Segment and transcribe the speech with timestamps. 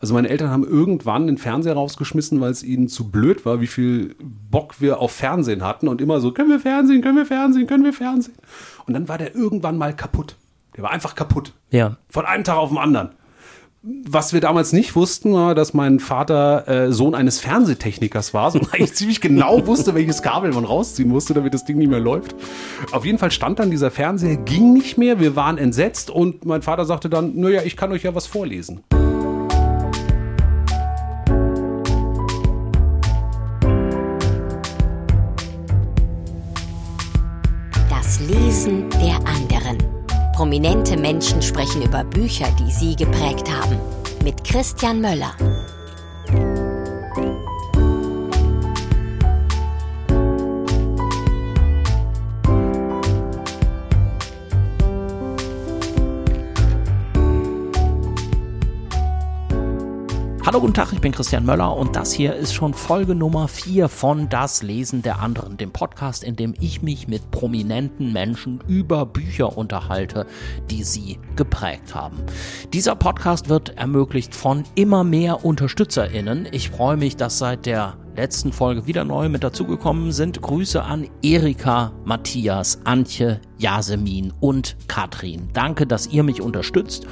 [0.00, 3.66] Also meine Eltern haben irgendwann den Fernseher rausgeschmissen, weil es ihnen zu blöd war, wie
[3.66, 7.66] viel Bock wir auf Fernsehen hatten und immer so, können wir Fernsehen, können wir Fernsehen,
[7.66, 8.34] können wir Fernsehen.
[8.86, 10.36] Und dann war der irgendwann mal kaputt.
[10.74, 11.52] Der war einfach kaputt.
[11.70, 11.98] Ja.
[12.08, 13.10] Von einem Tag auf den anderen.
[13.82, 18.62] Was wir damals nicht wussten, war, dass mein Vater äh, Sohn eines Fernsehtechnikers war und
[18.72, 22.34] eigentlich ziemlich genau wusste, welches Kabel man rausziehen musste, damit das Ding nicht mehr läuft.
[22.92, 26.62] Auf jeden Fall stand dann dieser Fernseher, ging nicht mehr, wir waren entsetzt und mein
[26.62, 28.82] Vater sagte dann, naja, ich kann euch ja was vorlesen.
[38.30, 39.76] Lesen der anderen.
[40.36, 43.76] Prominente Menschen sprechen über Bücher, die sie geprägt haben.
[44.22, 45.34] Mit Christian Möller.
[60.50, 63.88] Hallo, guten Tag, ich bin Christian Möller und das hier ist schon Folge Nummer 4
[63.88, 69.06] von Das Lesen der anderen, dem Podcast, in dem ich mich mit prominenten Menschen über
[69.06, 70.26] Bücher unterhalte,
[70.68, 72.16] die sie geprägt haben.
[72.72, 76.48] Dieser Podcast wird ermöglicht von immer mehr UnterstützerInnen.
[76.50, 80.42] Ich freue mich, dass seit der letzten Folge wieder neu mit dazugekommen sind.
[80.42, 85.48] Grüße an Erika, Matthias, Antje, Jasemin und Katrin.
[85.52, 87.06] Danke, dass ihr mich unterstützt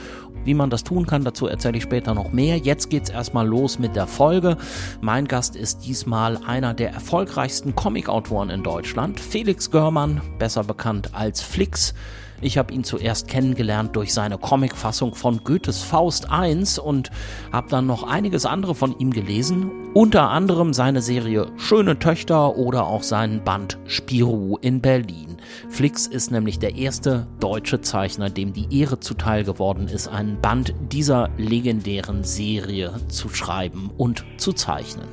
[0.49, 2.57] wie man das tun kann, dazu erzähle ich später noch mehr.
[2.57, 4.57] Jetzt geht's erstmal los mit der Folge.
[5.03, 11.43] Mein Gast ist diesmal einer der erfolgreichsten Comicautoren in Deutschland, Felix Görmann, besser bekannt als
[11.43, 11.93] Flix.
[12.41, 17.11] Ich habe ihn zuerst kennengelernt durch seine Comicfassung von Goethes Faust I und
[17.53, 22.87] habe dann noch einiges andere von ihm gelesen, unter anderem seine Serie Schöne Töchter oder
[22.87, 25.38] auch seinen Band Spirou in Berlin.
[25.69, 30.75] Flix ist nämlich der erste deutsche Zeichner, dem die Ehre zuteil geworden ist, einen Band
[30.91, 35.07] dieser legendären Serie zu schreiben und zu zeichnen.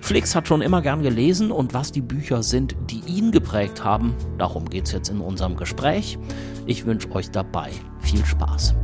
[0.00, 4.14] Flix hat schon immer gern gelesen und was die Bücher sind, die ihn geprägt haben,
[4.36, 6.18] darum geht's jetzt in unserem Gespräch.
[6.66, 7.70] Ich wünsche euch dabei
[8.00, 8.74] viel Spaß.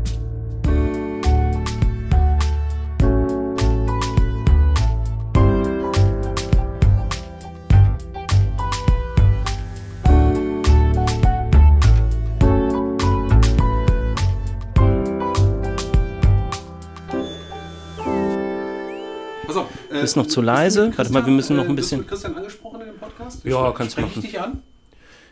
[20.02, 20.90] Ist noch zu leise.
[20.90, 22.80] du Warte mal, wir müssen noch ein Christian, bisschen- äh, Bist du mit Christian angesprochen
[22.80, 23.44] in dem Podcast?
[23.44, 24.12] Ja, Spre- kannst du machen.
[24.16, 24.62] ich dich an?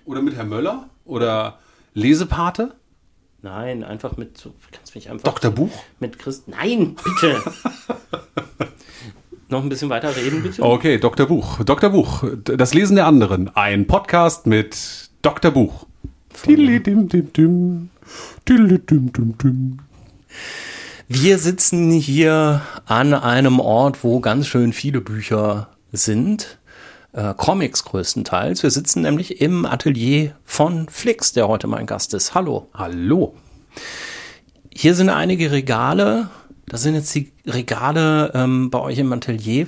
[0.04, 0.88] Oder mit Herrn Möller?
[1.04, 1.58] Oder
[1.94, 2.74] Lesepate?
[3.42, 5.50] Nein, einfach mit, so- kannst mich einfach Dr.
[5.50, 5.70] Buch?
[6.00, 6.48] mit Christ.
[6.48, 7.40] Nein, bitte.
[9.48, 10.62] noch ein bisschen weiter reden, bitte.
[10.62, 11.26] Okay, Dr.
[11.26, 11.62] Buch.
[11.64, 11.90] Dr.
[11.90, 12.24] Buch.
[12.44, 13.54] Das Lesen der anderen.
[13.56, 15.50] Ein Podcast mit Dr.
[15.52, 15.86] Buch.
[16.42, 17.90] Tiddelidim-dim-dim.
[21.10, 26.58] Wir sitzen hier an einem Ort, wo ganz schön viele Bücher sind.
[27.14, 28.62] Äh, Comics größtenteils.
[28.62, 32.34] Wir sitzen nämlich im Atelier von Flix, der heute mein Gast ist.
[32.34, 32.68] Hallo.
[32.74, 33.34] Hallo.
[34.70, 36.28] Hier sind einige Regale.
[36.66, 39.66] Das sind jetzt die Regale ähm, bei euch im Atelier.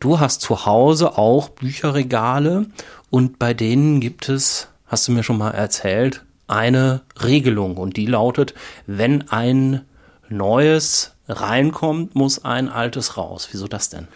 [0.00, 2.66] Du hast zu Hause auch Bücherregale
[3.10, 8.06] und bei denen gibt es, hast du mir schon mal erzählt, eine Regelung und die
[8.06, 8.54] lautet,
[8.88, 9.82] wenn ein
[10.30, 13.48] neues reinkommt, muss ein altes raus.
[13.52, 14.08] Wieso das denn?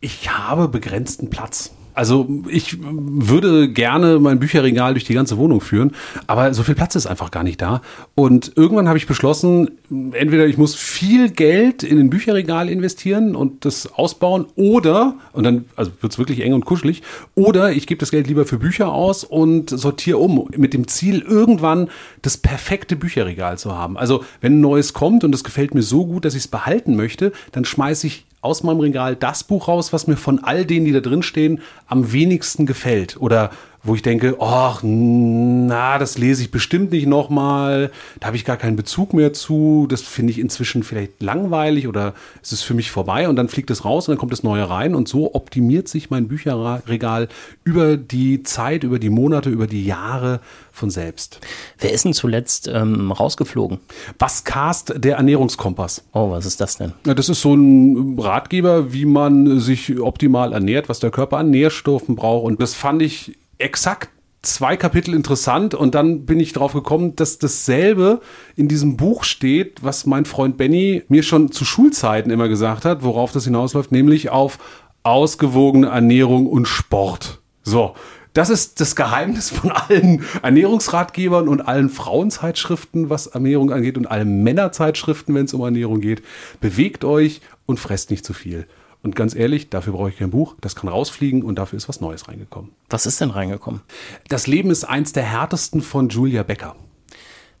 [0.00, 1.72] Ich habe begrenzten Platz.
[1.98, 5.96] Also ich würde gerne mein Bücherregal durch die ganze Wohnung führen,
[6.28, 7.82] aber so viel Platz ist einfach gar nicht da.
[8.14, 9.72] Und irgendwann habe ich beschlossen,
[10.12, 15.64] entweder ich muss viel Geld in ein Bücherregal investieren und das ausbauen oder, und dann
[15.74, 17.02] also wird es wirklich eng und kuschelig,
[17.34, 21.22] oder ich gebe das Geld lieber für Bücher aus und sortiere um, mit dem Ziel,
[21.22, 21.90] irgendwann
[22.22, 23.98] das perfekte Bücherregal zu haben.
[23.98, 26.94] Also wenn ein neues kommt und es gefällt mir so gut, dass ich es behalten
[26.94, 30.84] möchte, dann schmeiße ich aus meinem Regal das Buch raus, was mir von all denen,
[30.86, 33.16] die da drin stehen, am wenigsten gefällt.
[33.20, 33.50] Oder
[33.88, 37.90] wo ich denke, ach, na, das lese ich bestimmt nicht nochmal,
[38.20, 42.14] da habe ich gar keinen Bezug mehr zu, das finde ich inzwischen vielleicht langweilig oder
[42.42, 44.68] es ist für mich vorbei und dann fliegt es raus und dann kommt das Neue
[44.68, 47.28] rein und so optimiert sich mein Bücherregal
[47.64, 50.40] über die Zeit, über die Monate, über die Jahre
[50.70, 51.40] von selbst.
[51.78, 53.80] Wer ist denn zuletzt ähm, rausgeflogen?
[54.18, 56.04] Was cast der Ernährungskompass?
[56.12, 56.92] Oh, was ist das denn?
[57.02, 62.14] Das ist so ein Ratgeber, wie man sich optimal ernährt, was der Körper an Nährstoffen
[62.14, 62.44] braucht.
[62.44, 64.10] Und das fand ich exakt
[64.42, 68.20] zwei Kapitel interessant und dann bin ich drauf gekommen, dass dasselbe
[68.56, 73.02] in diesem Buch steht, was mein Freund Benny mir schon zu Schulzeiten immer gesagt hat,
[73.02, 74.58] worauf das hinausläuft, nämlich auf
[75.02, 77.40] ausgewogene Ernährung und Sport.
[77.62, 77.94] So,
[78.34, 84.44] Das ist das Geheimnis von allen Ernährungsratgebern und allen Frauenzeitschriften, was Ernährung angeht und allen
[84.44, 86.22] Männerzeitschriften, wenn es um Ernährung geht.
[86.60, 88.68] Bewegt euch und fresst nicht zu viel.
[89.02, 90.56] Und ganz ehrlich, dafür brauche ich kein Buch.
[90.60, 92.72] Das kann rausfliegen und dafür ist was Neues reingekommen.
[92.90, 93.80] Was ist denn reingekommen?
[94.28, 96.74] Das Leben ist eins der härtesten von Julia Becker.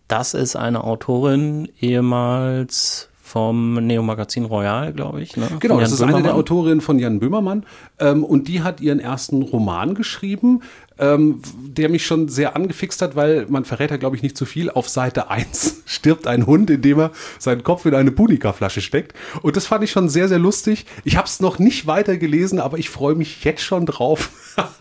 [0.08, 5.36] Das ist eine Autorin, ehemals vom Neo-Magazin Royal, glaube ich.
[5.36, 5.48] Ne?
[5.60, 6.16] Genau, das ist Böhmermann.
[6.16, 7.66] eine der Autorinnen von Jan Böhmermann.
[7.98, 10.62] Ähm, und die hat ihren ersten Roman geschrieben,
[10.98, 14.44] ähm, der mich schon sehr angefixt hat, weil man verrät ja, glaube ich, nicht zu
[14.44, 14.70] viel.
[14.70, 19.14] Auf Seite 1 stirbt ein Hund, indem er seinen Kopf in eine Punika-Flasche steckt.
[19.42, 20.86] Und das fand ich schon sehr, sehr lustig.
[21.04, 24.30] Ich habe es noch nicht weiter gelesen, aber ich freue mich jetzt schon drauf,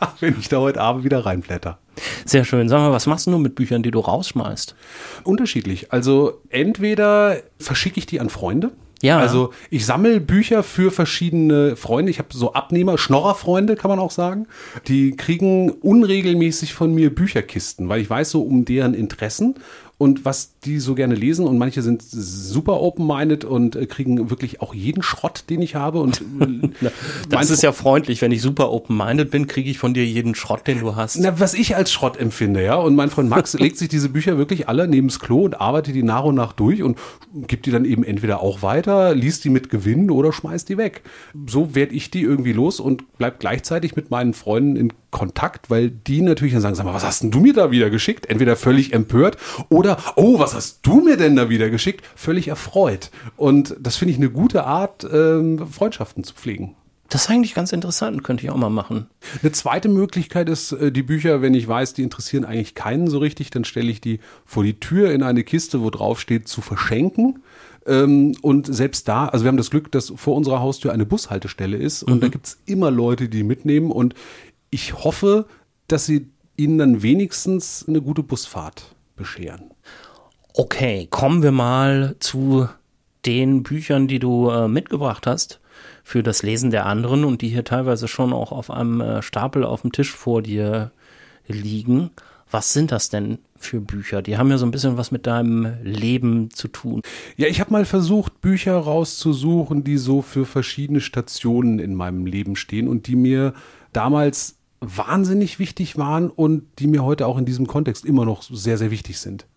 [0.20, 1.78] wenn ich da heute Abend wieder reinblätter.
[2.26, 2.70] Sehr schön.
[2.70, 4.76] Sag mal, was machst du mit Büchern, die du rausschmeißt?
[5.24, 5.92] Unterschiedlich.
[5.92, 8.72] Also entweder verschicke ich die an Freunde.
[9.02, 9.20] Ja.
[9.20, 12.10] Also ich sammle Bücher für verschiedene Freunde.
[12.10, 14.48] Ich habe so Abnehmer, Schnorrerfreunde, kann man auch sagen.
[14.88, 19.56] Die kriegen unregelmäßig von mir Bücherkisten, weil ich weiß so um deren Interessen
[20.00, 21.48] und was die so gerne lesen.
[21.48, 26.00] Und manche sind super open-minded und äh, kriegen wirklich auch jeden Schrott, den ich habe.
[26.00, 26.90] Und äh,
[27.30, 28.22] das ist ja freundlich.
[28.22, 31.18] Wenn ich super open-minded bin, kriege ich von dir jeden Schrott, den du hast.
[31.18, 32.76] Na, was ich als Schrott empfinde, ja.
[32.76, 35.96] Und mein Freund Max legt sich diese Bücher wirklich alle neben das Klo und arbeitet
[35.96, 37.00] die nach und nach durch und
[37.48, 41.02] gibt die dann eben entweder auch weiter, liest die mit Gewinn oder schmeißt die weg.
[41.48, 45.90] So werde ich die irgendwie los und bleib gleichzeitig mit meinen Freunden in Kontakt, weil
[45.90, 48.28] die natürlich dann sagen, sag mal, was hast denn du mir da wieder geschickt?
[48.28, 49.38] Entweder völlig empört
[49.68, 52.06] oder, oh, was hast du mir denn da wieder geschickt?
[52.16, 53.10] Völlig erfreut.
[53.36, 56.76] Und das finde ich eine gute Art, ähm, Freundschaften zu pflegen.
[57.10, 59.08] Das ist eigentlich ganz interessant, könnte ich auch mal machen.
[59.42, 63.18] Eine zweite Möglichkeit ist, äh, die Bücher, wenn ich weiß, die interessieren eigentlich keinen so
[63.18, 66.62] richtig, dann stelle ich die vor die Tür in eine Kiste, wo drauf steht, zu
[66.62, 67.40] verschenken.
[67.88, 71.78] Ähm, und selbst da, also wir haben das Glück, dass vor unserer Haustür eine Bushaltestelle
[71.78, 72.20] ist und mhm.
[72.20, 74.14] da gibt's immer Leute, die mitnehmen und
[74.70, 75.46] ich hoffe,
[75.88, 76.28] dass sie
[76.58, 79.72] ihnen dann wenigstens eine gute Busfahrt bescheren.
[80.54, 82.68] Okay, kommen wir mal zu
[83.26, 85.60] den Büchern, die du äh, mitgebracht hast
[86.04, 89.64] für das Lesen der anderen und die hier teilweise schon auch auf einem äh, Stapel
[89.64, 90.92] auf dem Tisch vor dir
[91.48, 92.12] liegen.
[92.50, 94.22] Was sind das denn für Bücher?
[94.22, 97.02] Die haben ja so ein bisschen was mit deinem Leben zu tun.
[97.36, 102.56] Ja, ich habe mal versucht, Bücher rauszusuchen, die so für verschiedene Stationen in meinem Leben
[102.56, 103.54] stehen und die mir
[103.92, 108.78] damals wahnsinnig wichtig waren und die mir heute auch in diesem Kontext immer noch sehr,
[108.78, 109.48] sehr wichtig sind.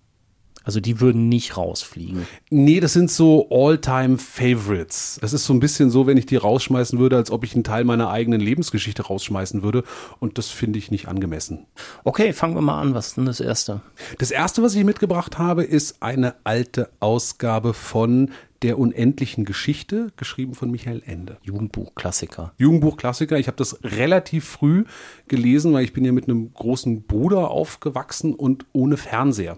[0.65, 2.27] Also die würden nicht rausfliegen.
[2.51, 5.19] Nee, das sind so All-Time-Favorites.
[5.21, 7.65] Das ist so ein bisschen so, wenn ich die rausschmeißen würde, als ob ich einen
[7.65, 9.85] Teil meiner eigenen Lebensgeschichte rausschmeißen würde.
[10.19, 11.67] Und das finde ich nicht angemessen.
[12.05, 12.95] Okay, fangen wir mal an.
[12.95, 13.81] Was ist denn das Erste?
[14.19, 18.31] Das Erste, was ich mitgebracht habe, ist eine alte Ausgabe von
[18.63, 21.39] der unendlichen Geschichte, geschrieben von Michael Ende.
[21.43, 22.53] Jugendbuchklassiker.
[22.59, 23.39] Jugendbuchklassiker.
[23.39, 24.85] Ich habe das relativ früh
[25.29, 29.57] gelesen, weil ich bin ja mit einem großen Bruder aufgewachsen und ohne Fernseher.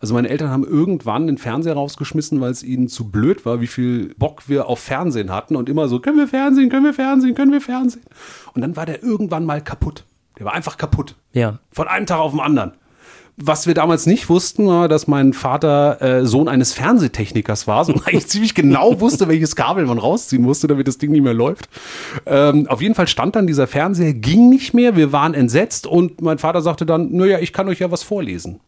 [0.00, 3.66] Also meine Eltern haben irgendwann den Fernseher rausgeschmissen, weil es ihnen zu blöd war, wie
[3.66, 7.34] viel Bock wir auf Fernsehen hatten und immer so, können wir Fernsehen, können wir Fernsehen,
[7.34, 8.02] können wir Fernsehen.
[8.54, 10.04] Und dann war der irgendwann mal kaputt.
[10.38, 11.16] Der war einfach kaputt.
[11.32, 11.58] Ja.
[11.70, 12.72] Von einem Tag auf den anderen.
[13.42, 18.06] Was wir damals nicht wussten, war, dass mein Vater äh, Sohn eines Fernsehtechnikers war und
[18.06, 21.68] eigentlich ziemlich genau wusste, welches Kabel man rausziehen musste, damit das Ding nicht mehr läuft.
[22.26, 26.20] Ähm, auf jeden Fall stand dann dieser Fernseher, ging nicht mehr, wir waren entsetzt und
[26.20, 28.60] mein Vater sagte dann, naja, ich kann euch ja was vorlesen.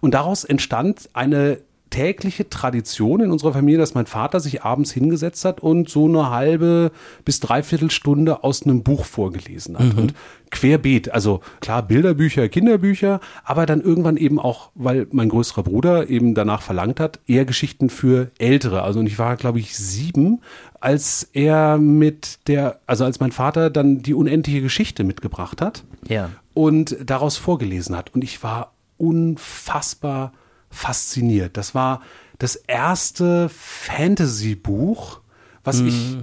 [0.00, 1.58] Und daraus entstand eine
[1.90, 6.30] tägliche Tradition in unserer Familie, dass mein Vater sich abends hingesetzt hat und so eine
[6.30, 6.92] halbe
[7.24, 9.94] bis dreiviertel Stunde aus einem Buch vorgelesen hat.
[9.94, 9.98] Mhm.
[9.98, 10.14] Und
[10.50, 16.34] querbeet, also klar Bilderbücher, Kinderbücher, aber dann irgendwann eben auch, weil mein größerer Bruder eben
[16.34, 18.82] danach verlangt hat, eher Geschichten für Ältere.
[18.82, 20.40] Also und ich war, glaube ich, sieben,
[20.80, 26.30] als er mit der, also als mein Vater dann die unendliche Geschichte mitgebracht hat ja.
[26.54, 28.14] und daraus vorgelesen hat.
[28.14, 30.32] Und ich war unfassbar
[30.70, 31.56] fasziniert.
[31.56, 32.02] Das war
[32.38, 35.20] das erste Fantasy-Buch,
[35.64, 35.88] was mhm.
[35.88, 36.16] ich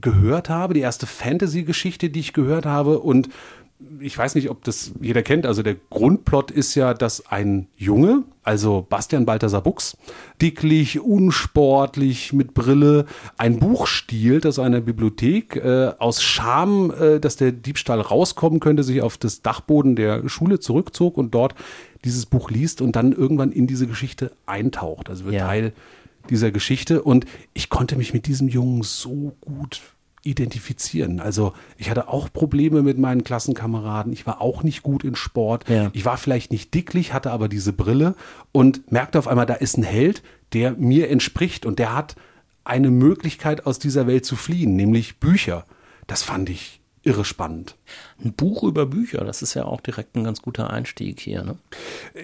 [0.00, 2.98] gehört habe, die erste Fantasy-Geschichte, die ich gehört habe.
[3.00, 3.28] Und
[4.00, 5.44] ich weiß nicht, ob das jeder kennt.
[5.44, 9.96] Also der Grundplot ist ja, dass ein Junge, also Bastian Balthasar Buchs,
[10.40, 13.04] dicklich, unsportlich, mit Brille,
[13.36, 18.82] ein Buch stiehlt aus einer Bibliothek, äh, aus Scham, äh, dass der Diebstahl rauskommen könnte,
[18.82, 21.54] sich auf das Dachboden der Schule zurückzog und dort
[22.04, 25.10] dieses Buch liest und dann irgendwann in diese Geschichte eintaucht.
[25.10, 25.46] Also wird ja.
[25.46, 25.72] Teil
[26.30, 27.02] dieser Geschichte.
[27.02, 29.82] Und ich konnte mich mit diesem Jungen so gut
[30.22, 31.20] identifizieren.
[31.20, 34.12] Also ich hatte auch Probleme mit meinen Klassenkameraden.
[34.12, 35.68] Ich war auch nicht gut in Sport.
[35.68, 35.90] Ja.
[35.92, 38.16] Ich war vielleicht nicht dicklich, hatte aber diese Brille
[38.52, 40.22] und merkte auf einmal, da ist ein Held,
[40.52, 42.16] der mir entspricht und der hat
[42.64, 45.64] eine Möglichkeit aus dieser Welt zu fliehen, nämlich Bücher.
[46.08, 46.75] Das fand ich
[47.06, 47.76] irre spannend.
[48.22, 51.44] Ein Buch über Bücher, das ist ja auch direkt ein ganz guter Einstieg hier.
[51.44, 51.56] Ne?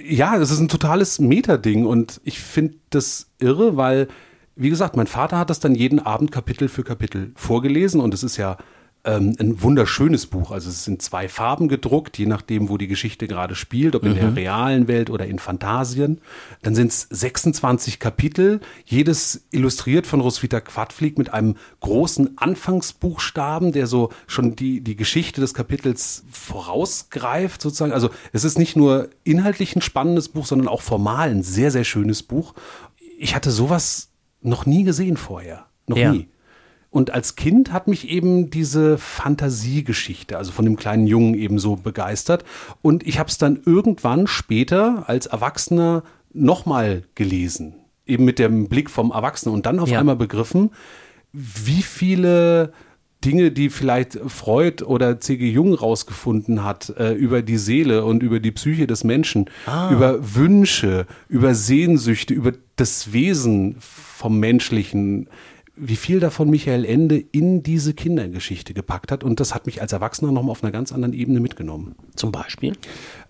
[0.05, 4.09] Ja, das ist ein totales Metading und ich finde das irre, weil,
[4.57, 8.23] wie gesagt, mein Vater hat das dann jeden Abend Kapitel für Kapitel vorgelesen und es
[8.23, 8.59] ist ja
[9.04, 10.52] ähm, ein wunderschönes Buch.
[10.52, 14.12] Also es sind zwei Farben gedruckt, je nachdem, wo die Geschichte gerade spielt, ob in
[14.12, 14.16] mhm.
[14.16, 16.21] der realen Welt oder in Fantasien.
[16.62, 23.88] Dann sind es 26 Kapitel, jedes illustriert von Roswitha Quadflieg mit einem großen Anfangsbuchstaben, der
[23.88, 27.92] so schon die, die Geschichte des Kapitels vorausgreift, sozusagen.
[27.92, 31.85] Also es ist nicht nur inhaltlich ein spannendes Buch, sondern auch formal ein sehr, sehr
[31.85, 32.54] schönes Buch.
[33.18, 34.11] Ich hatte sowas
[34.42, 35.66] noch nie gesehen vorher.
[35.88, 36.12] Noch ja.
[36.12, 36.28] nie.
[36.93, 41.75] Und als Kind hat mich eben diese Fantasiegeschichte, also von dem kleinen Jungen eben so
[41.75, 42.45] begeistert.
[42.83, 46.03] Und ich habe es dann irgendwann später als Erwachsener
[46.35, 47.77] nochmal gelesen.
[48.07, 50.01] Eben mit dem Blick vom Erwachsenen und dann auf ja.
[50.01, 50.71] einmal begriffen,
[51.33, 52.75] wie viele
[53.25, 55.49] Dinge, die vielleicht Freud oder C.G.
[55.49, 59.91] Jung rausgefunden hat äh, über die Seele und über die Psyche des Menschen, ah.
[59.91, 65.29] über Wünsche, über Sehnsüchte, über das Wesen vom Menschlichen,
[65.75, 69.25] wie viel davon Michael Ende in diese Kindergeschichte gepackt hat.
[69.25, 71.95] Und das hat mich als Erwachsener nochmal auf einer ganz anderen Ebene mitgenommen.
[72.14, 72.76] Zum Beispiel?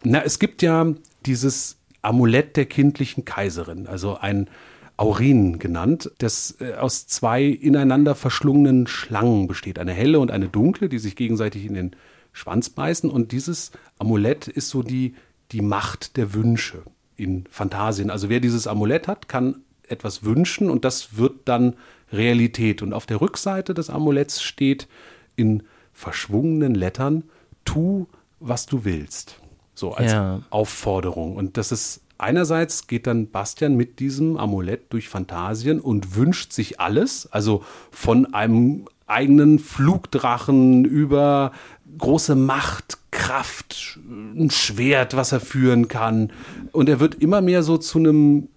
[0.02, 0.92] Na, es gibt ja
[1.24, 4.48] dieses Amulett der kindlichen Kaiserin, also ein
[4.96, 9.78] Aurin genannt, das äh, aus zwei ineinander verschlungenen Schlangen besteht.
[9.78, 11.96] Eine helle und eine dunkle, die sich gegenseitig in den
[12.32, 13.10] Schwanz beißen.
[13.10, 15.14] Und dieses Amulett ist so die,
[15.50, 16.82] die Macht der Wünsche
[17.16, 18.10] in Fantasien.
[18.10, 21.74] Also wer dieses Amulett hat, kann etwas wünschen und das wird dann
[22.12, 22.82] Realität.
[22.82, 24.88] Und auf der Rückseite des Amuletts steht
[25.36, 27.24] in verschwungenen Lettern,
[27.64, 28.06] tu,
[28.40, 29.40] was du willst.
[29.74, 30.42] So als ja.
[30.50, 31.36] Aufforderung.
[31.36, 36.80] Und das ist einerseits geht dann Bastian mit diesem Amulett durch Fantasien und wünscht sich
[36.80, 41.52] alles, also von einem eigenen Flugdrachen über
[41.98, 46.32] große Macht, Kraft, ein Schwert, was er führen kann.
[46.72, 48.48] Und er wird immer mehr so zu einem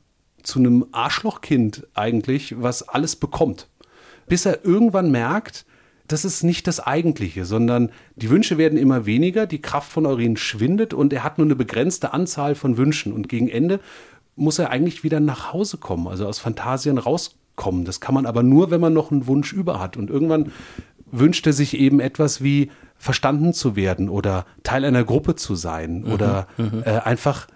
[0.45, 3.67] zu einem Arschlochkind eigentlich, was alles bekommt.
[4.27, 5.65] Bis er irgendwann merkt,
[6.07, 10.37] das ist nicht das Eigentliche, sondern die Wünsche werden immer weniger, die Kraft von Eurin
[10.37, 13.11] schwindet und er hat nur eine begrenzte Anzahl von Wünschen.
[13.11, 13.79] Und gegen Ende
[14.35, 17.85] muss er eigentlich wieder nach Hause kommen, also aus Fantasien rauskommen.
[17.85, 19.97] Das kann man aber nur, wenn man noch einen Wunsch über hat.
[19.97, 20.51] Und irgendwann
[21.11, 26.01] wünscht er sich eben etwas wie verstanden zu werden oder Teil einer Gruppe zu sein
[26.01, 26.83] mhm, oder mhm.
[26.85, 27.47] äh, einfach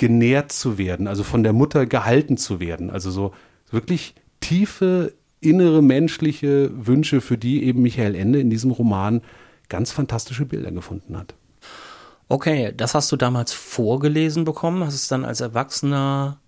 [0.00, 2.88] genährt zu werden, also von der Mutter gehalten zu werden.
[2.88, 3.34] Also so
[3.70, 9.20] wirklich tiefe innere menschliche Wünsche, für die eben Michael Ende in diesem Roman
[9.68, 11.34] ganz fantastische Bilder gefunden hat.
[12.28, 16.40] Okay, das hast du damals vorgelesen bekommen, hast es dann als Erwachsener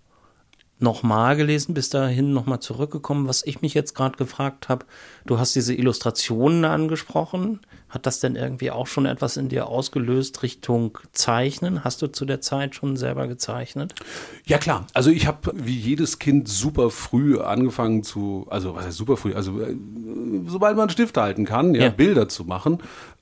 [0.83, 3.27] nochmal gelesen, bis dahin nochmal zurückgekommen.
[3.27, 4.85] Was ich mich jetzt gerade gefragt habe,
[5.25, 7.61] du hast diese Illustrationen angesprochen.
[7.89, 11.83] Hat das denn irgendwie auch schon etwas in dir ausgelöst Richtung Zeichnen?
[11.83, 13.95] Hast du zu der Zeit schon selber gezeichnet?
[14.45, 18.97] Ja klar, also ich habe wie jedes Kind super früh angefangen zu, also was heißt
[18.97, 19.75] super früh, also äh,
[20.47, 21.89] sobald man einen Stift halten kann, ja, ja.
[21.89, 22.79] Bilder zu machen.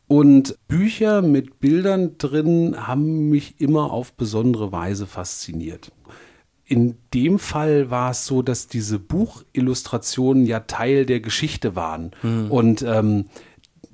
[0.08, 5.92] Und Bücher mit Bildern drin haben mich immer auf besondere Weise fasziniert.
[6.72, 12.12] In dem Fall war es so, dass diese Buchillustrationen ja Teil der Geschichte waren.
[12.24, 12.50] Mhm.
[12.50, 13.26] Und ähm,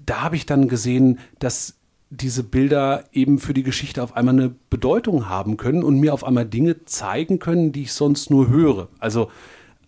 [0.06, 1.74] da habe ich dann gesehen, dass
[2.12, 6.24] diese Bilder eben für die Geschichte auf einmal eine Bedeutung haben können und mir auf
[6.24, 8.90] einmal Dinge zeigen können, die ich sonst nur höre.
[9.00, 9.32] Also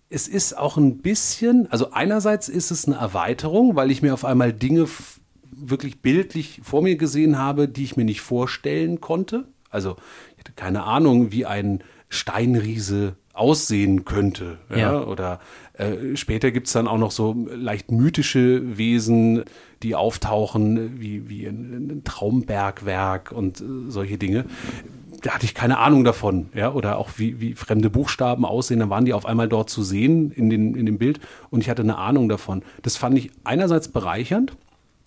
[0.09, 4.25] es ist auch ein bisschen, also einerseits ist es eine Erweiterung, weil ich mir auf
[4.25, 4.87] einmal Dinge
[5.51, 9.45] wirklich bildlich vor mir gesehen habe, die ich mir nicht vorstellen konnte.
[9.69, 9.95] Also
[10.33, 14.57] ich hatte keine Ahnung, wie ein Steinriese aussehen könnte.
[14.69, 14.77] Ja?
[14.77, 15.03] ja.
[15.03, 15.39] Oder
[15.73, 19.43] äh, später gibt's dann auch noch so leicht mythische Wesen,
[19.81, 24.45] die auftauchen, wie, wie ein, ein Traumbergwerk und äh, solche Dinge.
[25.21, 28.89] Da hatte ich keine Ahnung davon, ja, oder auch wie, wie fremde Buchstaben aussehen, dann
[28.89, 31.81] waren die auf einmal dort zu sehen in, den, in dem Bild und ich hatte
[31.81, 32.63] eine Ahnung davon.
[32.83, 34.53] Das fand ich einerseits bereichernd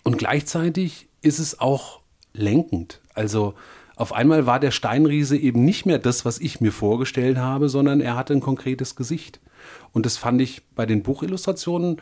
[0.03, 2.01] und gleichzeitig ist es auch
[2.33, 3.01] lenkend.
[3.15, 3.55] Also
[3.95, 8.01] auf einmal war der Steinriese eben nicht mehr das, was ich mir vorgestellt habe, sondern
[8.01, 9.39] er hatte ein konkretes Gesicht.
[9.91, 11.97] Und das fand ich bei den Buchillustrationen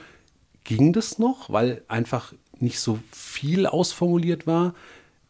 [0.64, 4.74] ging das noch, weil einfach nicht so viel ausformuliert war.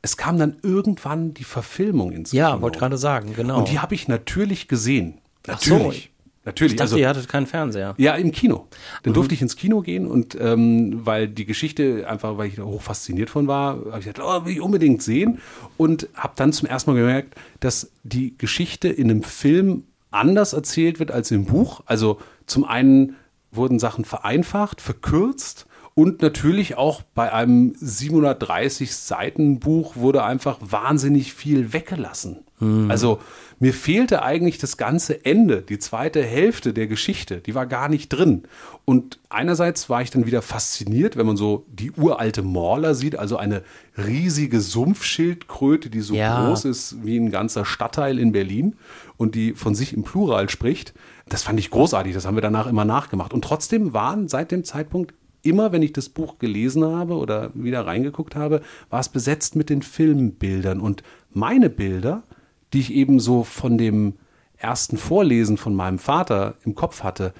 [0.01, 3.59] Es kam dann irgendwann die Verfilmung ins Ja, wollte gerade sagen, genau.
[3.59, 5.19] Und die habe ich natürlich gesehen.
[5.47, 6.11] Natürlich.
[6.43, 6.73] Natürlich.
[6.73, 7.93] Ich dachte, also, ihr hattet keinen Fernseher.
[7.97, 8.67] Ja, im Kino.
[9.03, 9.15] Dann mhm.
[9.15, 12.81] durfte ich ins Kino gehen und ähm, weil die Geschichte einfach, weil ich da hoch
[12.81, 15.39] fasziniert von war, habe ich gesagt, oh, will ich unbedingt sehen
[15.77, 20.99] und habe dann zum ersten Mal gemerkt, dass die Geschichte in einem Film anders erzählt
[20.99, 21.81] wird als im Buch.
[21.85, 23.15] Also zum einen
[23.51, 31.33] wurden Sachen vereinfacht, verkürzt Und natürlich auch bei einem 730 Seiten Buch wurde einfach wahnsinnig
[31.33, 32.45] viel weggelassen.
[32.61, 33.19] Also
[33.59, 38.09] mir fehlte eigentlich das ganze Ende, die zweite Hälfte der Geschichte, die war gar nicht
[38.09, 38.43] drin.
[38.85, 43.37] Und einerseits war ich dann wieder fasziniert, wenn man so die uralte Morler sieht, also
[43.37, 43.63] eine
[43.97, 46.47] riesige Sumpfschildkröte, die so Ja.
[46.47, 48.75] groß ist wie ein ganzer Stadtteil in Berlin
[49.17, 50.93] und die von sich im Plural spricht.
[51.27, 53.33] Das fand ich großartig, das haben wir danach immer nachgemacht.
[53.33, 55.13] Und trotzdem waren seit dem Zeitpunkt
[55.43, 59.69] immer, wenn ich das Buch gelesen habe oder wieder reingeguckt habe, war es besetzt mit
[59.69, 60.79] den Filmbildern.
[60.79, 61.03] Und
[61.33, 62.23] meine Bilder,
[62.73, 64.17] die ich eben so von dem
[64.57, 67.33] ersten Vorlesen von meinem Vater im Kopf hatte,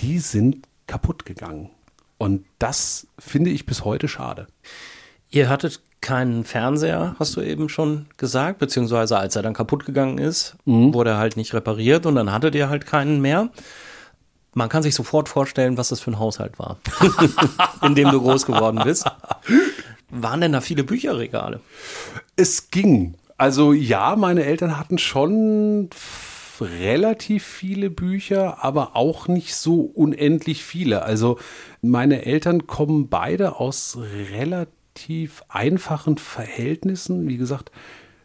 [0.00, 1.70] die sind kaputt gegangen.
[2.18, 4.46] Und das finde ich bis heute schade.
[5.30, 10.18] Ihr hattet keinen Fernseher, hast du eben schon gesagt, beziehungsweise als er dann kaputt gegangen
[10.18, 13.48] ist, wurde er halt nicht repariert und dann hattet ihr halt keinen mehr.
[14.52, 16.76] Man kann sich sofort vorstellen, was das für ein Haushalt war,
[17.82, 19.10] in dem du groß geworden bist.
[20.10, 21.60] Waren denn da viele Bücherregale?
[22.36, 23.14] Es ging.
[23.36, 25.90] Also ja, meine Eltern hatten schon
[26.60, 31.02] relativ viele Bücher, aber auch nicht so unendlich viele.
[31.02, 31.38] Also
[31.82, 33.98] meine Eltern kommen beide aus
[34.32, 37.28] relativ einfachen Verhältnissen.
[37.28, 37.72] Wie gesagt,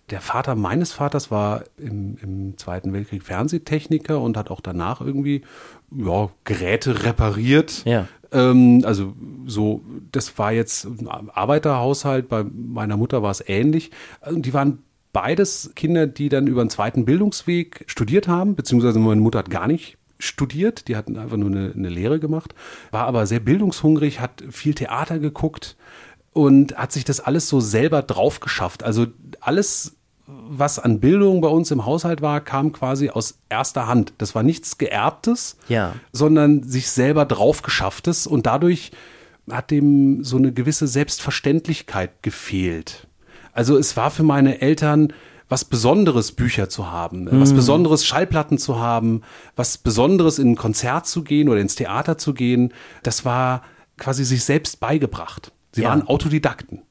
[0.10, 5.44] der Vater meines Vaters war im, im Zweiten Weltkrieg Fernsehtechniker und hat auch danach irgendwie
[5.92, 7.84] ja, Geräte repariert.
[7.86, 8.08] Ja.
[8.32, 9.14] Ähm, also
[9.46, 13.92] so, das war jetzt ein Arbeiterhaushalt, bei meiner Mutter war es ähnlich.
[14.22, 19.22] Und die waren beides Kinder, die dann über einen zweiten Bildungsweg studiert haben, beziehungsweise meine
[19.22, 22.54] Mutter hat gar nicht studiert, die hatten einfach nur eine, eine Lehre gemacht,
[22.92, 25.78] war aber sehr bildungshungrig, hat viel Theater geguckt
[26.34, 28.84] und hat sich das alles so selber drauf geschafft.
[28.84, 29.08] Also
[29.40, 29.96] alles,
[30.28, 34.14] was an Bildung bei uns im Haushalt war, kam quasi aus erster Hand.
[34.18, 35.96] Das war nichts Geerbtes, Ja.
[36.12, 38.92] sondern sich selber drauf geschafftes und dadurch
[39.50, 43.08] hat dem so eine gewisse Selbstverständlichkeit gefehlt.
[43.54, 45.14] Also es war für meine Eltern
[45.50, 49.24] was Besonderes, Bücher zu haben, was Besonderes, Schallplatten zu haben,
[49.56, 52.72] was Besonderes in ein Konzert zu gehen oder ins Theater zu gehen.
[53.02, 53.64] Das war
[53.98, 55.52] quasi sich selbst beigebracht.
[55.72, 55.90] Sie Ja.
[55.90, 56.84] waren Autodidakten.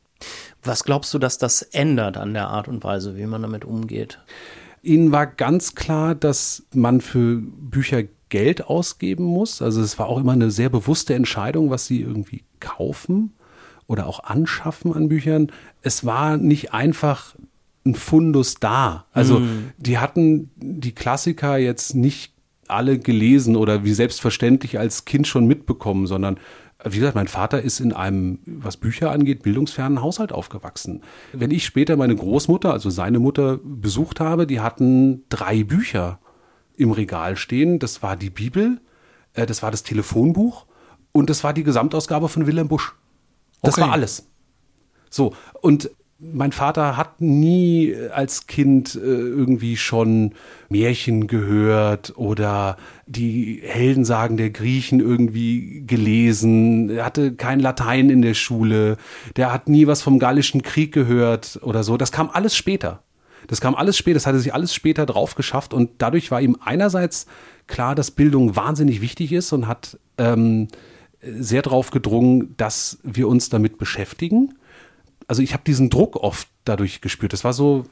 [0.65, 4.19] Was glaubst du, dass das ändert an der Art und Weise, wie man damit umgeht?
[4.83, 9.63] Ihnen war ganz klar, dass man für Bücher Geld ausgeben muss.
[9.63, 13.33] Also es war auch immer eine sehr bewusste Entscheidung, was sie irgendwie kaufen
[13.89, 15.51] oder auch anschaffen an Büchern.
[15.83, 17.35] Es war nicht einfach
[17.85, 19.07] ein Fundus da.
[19.13, 19.43] Also
[19.79, 22.35] die hatten die Klassiker jetzt nicht
[22.69, 26.39] alle gelesen oder wie selbstverständlich als Kind schon mitbekommen, sondern
[26.85, 31.03] wie gesagt, mein Vater ist in einem, was Bücher angeht, bildungsfernen Haushalt aufgewachsen.
[31.33, 36.21] Wenn ich später meine Großmutter, also seine Mutter, besucht habe, die hatten drei Bücher
[36.77, 37.81] im Regal stehen.
[37.81, 38.81] Das war die Bibel,
[39.35, 40.67] äh, das war das Telefonbuch
[41.11, 42.95] und das war die Gesamtausgabe von Wilhelm Busch.
[43.63, 43.83] Das Okay.
[43.83, 44.27] war alles.
[45.11, 45.91] So, und
[46.21, 50.35] mein Vater hat nie als Kind äh, irgendwie schon
[50.69, 56.91] Märchen gehört oder die Heldensagen der Griechen irgendwie gelesen.
[56.91, 58.97] Er hatte kein Latein in der Schule.
[59.37, 61.97] Der hat nie was vom Gallischen Krieg gehört oder so.
[61.97, 63.05] Das kam alles später.
[63.47, 66.57] Das kam alles später, das hatte sich alles später drauf geschafft und dadurch war ihm
[66.63, 67.27] einerseits
[67.69, 70.67] klar, dass Bildung wahnsinnig wichtig ist und hat ähm,
[71.21, 74.55] sehr darauf gedrungen, dass wir uns damit beschäftigen.
[75.27, 77.33] Also ich habe diesen Druck oft dadurch gespürt.
[77.33, 77.85] Das war so,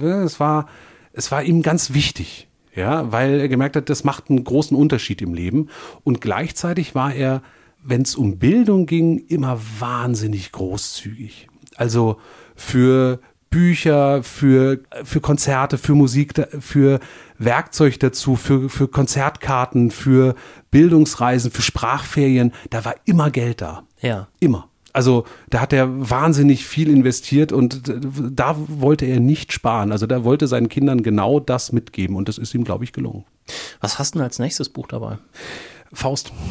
[0.00, 0.68] äh, es war,
[1.12, 5.22] es war ihm ganz wichtig, ja, weil er gemerkt hat, das macht einen großen Unterschied
[5.22, 5.68] im Leben.
[6.02, 7.42] Und gleichzeitig war er,
[7.82, 11.48] wenn es um Bildung ging, immer wahnsinnig großzügig.
[11.76, 12.18] Also
[12.56, 13.20] für
[13.54, 16.98] Bücher, für, für Konzerte, für Musik, für
[17.38, 20.34] Werkzeug dazu, für, für Konzertkarten, für
[20.72, 23.84] Bildungsreisen, für Sprachferien, da war immer Geld da.
[24.00, 24.26] Ja.
[24.40, 24.68] Immer.
[24.92, 29.92] Also da hat er wahnsinnig viel investiert und da wollte er nicht sparen.
[29.92, 33.24] Also da wollte seinen Kindern genau das mitgeben und das ist ihm, glaube ich, gelungen.
[33.80, 35.18] Was hast du denn als nächstes Buch dabei?
[35.94, 36.32] Faust.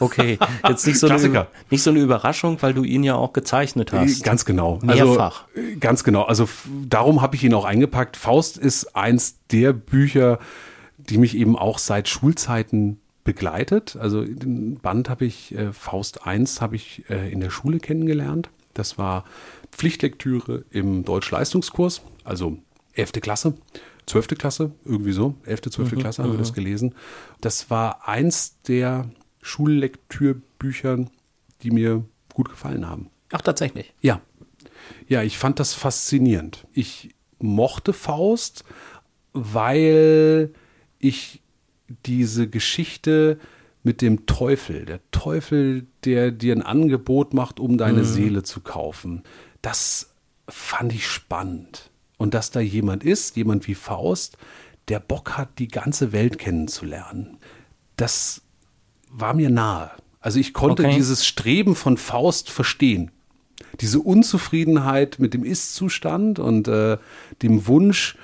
[0.00, 3.92] Okay, jetzt nicht so, eine, nicht so eine Überraschung, weil du ihn ja auch gezeichnet
[3.92, 4.24] hast.
[4.24, 4.78] Ganz genau.
[4.82, 5.44] Mehrfach.
[5.54, 6.22] Also, äh, ganz genau.
[6.22, 6.48] Also
[6.88, 8.16] darum habe ich ihn auch eingepackt.
[8.16, 10.38] Faust ist eins der Bücher,
[10.96, 13.96] die mich eben auch seit Schulzeiten begleitet.
[14.00, 18.48] Also den Band habe ich, äh, Faust 1 habe ich äh, in der Schule kennengelernt.
[18.74, 19.24] Das war
[19.70, 22.58] Pflichtlektüre im Deutsch-Leistungskurs, also
[22.94, 23.12] 11.
[23.20, 23.54] Klasse.
[24.10, 24.28] 12.
[24.38, 25.98] Klasse, irgendwie so, 11., 12.
[25.98, 26.94] Klasse haben wir das gelesen.
[27.40, 31.10] Das war eins der Schullektürbüchern,
[31.62, 33.10] die mir gut gefallen haben.
[33.32, 33.94] Ach, tatsächlich.
[34.00, 34.20] Ja.
[35.06, 36.66] Ja, ich fand das faszinierend.
[36.72, 38.64] Ich mochte Faust,
[39.32, 40.52] weil
[40.98, 41.42] ich
[42.06, 43.38] diese Geschichte
[43.82, 44.84] mit dem Teufel.
[44.84, 49.22] Der Teufel, der dir ein Angebot macht, um deine Seele zu kaufen.
[49.62, 50.14] Das
[50.48, 51.89] fand ich spannend.
[52.20, 54.36] Und dass da jemand ist, jemand wie Faust,
[54.88, 57.38] der Bock hat, die ganze Welt kennenzulernen.
[57.96, 58.42] Das
[59.10, 59.90] war mir nahe.
[60.20, 60.94] Also ich konnte Okay.
[60.94, 63.10] dieses Streben von Faust verstehen.
[63.80, 66.98] Diese Unzufriedenheit mit dem Ist-Zustand und äh,
[67.40, 68.18] dem Wunsch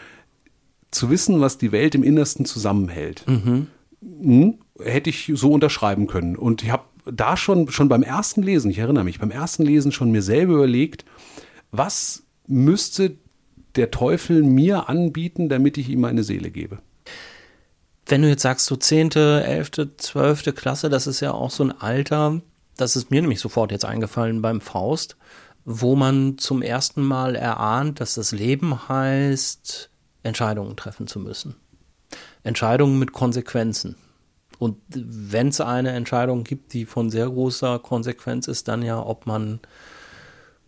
[0.91, 3.25] zu wissen, was die Welt im Innersten zusammenhält.
[3.27, 4.59] Mhm.
[4.79, 6.37] Hätte ich so unterschreiben können.
[6.37, 9.91] Und ich habe da schon, schon beim ersten Lesen, ich erinnere mich, beim ersten Lesen
[9.91, 11.07] schon mir selber überlegt,
[11.71, 13.17] was müsste
[13.77, 16.79] der Teufel mir anbieten, damit ich ihm meine Seele gebe?
[18.07, 20.55] Wenn du jetzt sagst, so 10., 11., 12.
[20.55, 22.41] Klasse, das ist ja auch so ein Alter,
[22.77, 25.17] das ist mir nämlich sofort jetzt eingefallen beim Faust,
[25.65, 29.91] wo man zum ersten Mal erahnt, dass das Leben heißt,
[30.23, 31.57] Entscheidungen treffen zu müssen.
[32.45, 33.97] Entscheidungen mit Konsequenzen.
[34.59, 39.27] Und wenn es eine Entscheidung gibt, die von sehr großer Konsequenz ist, dann ja, ob
[39.27, 39.61] man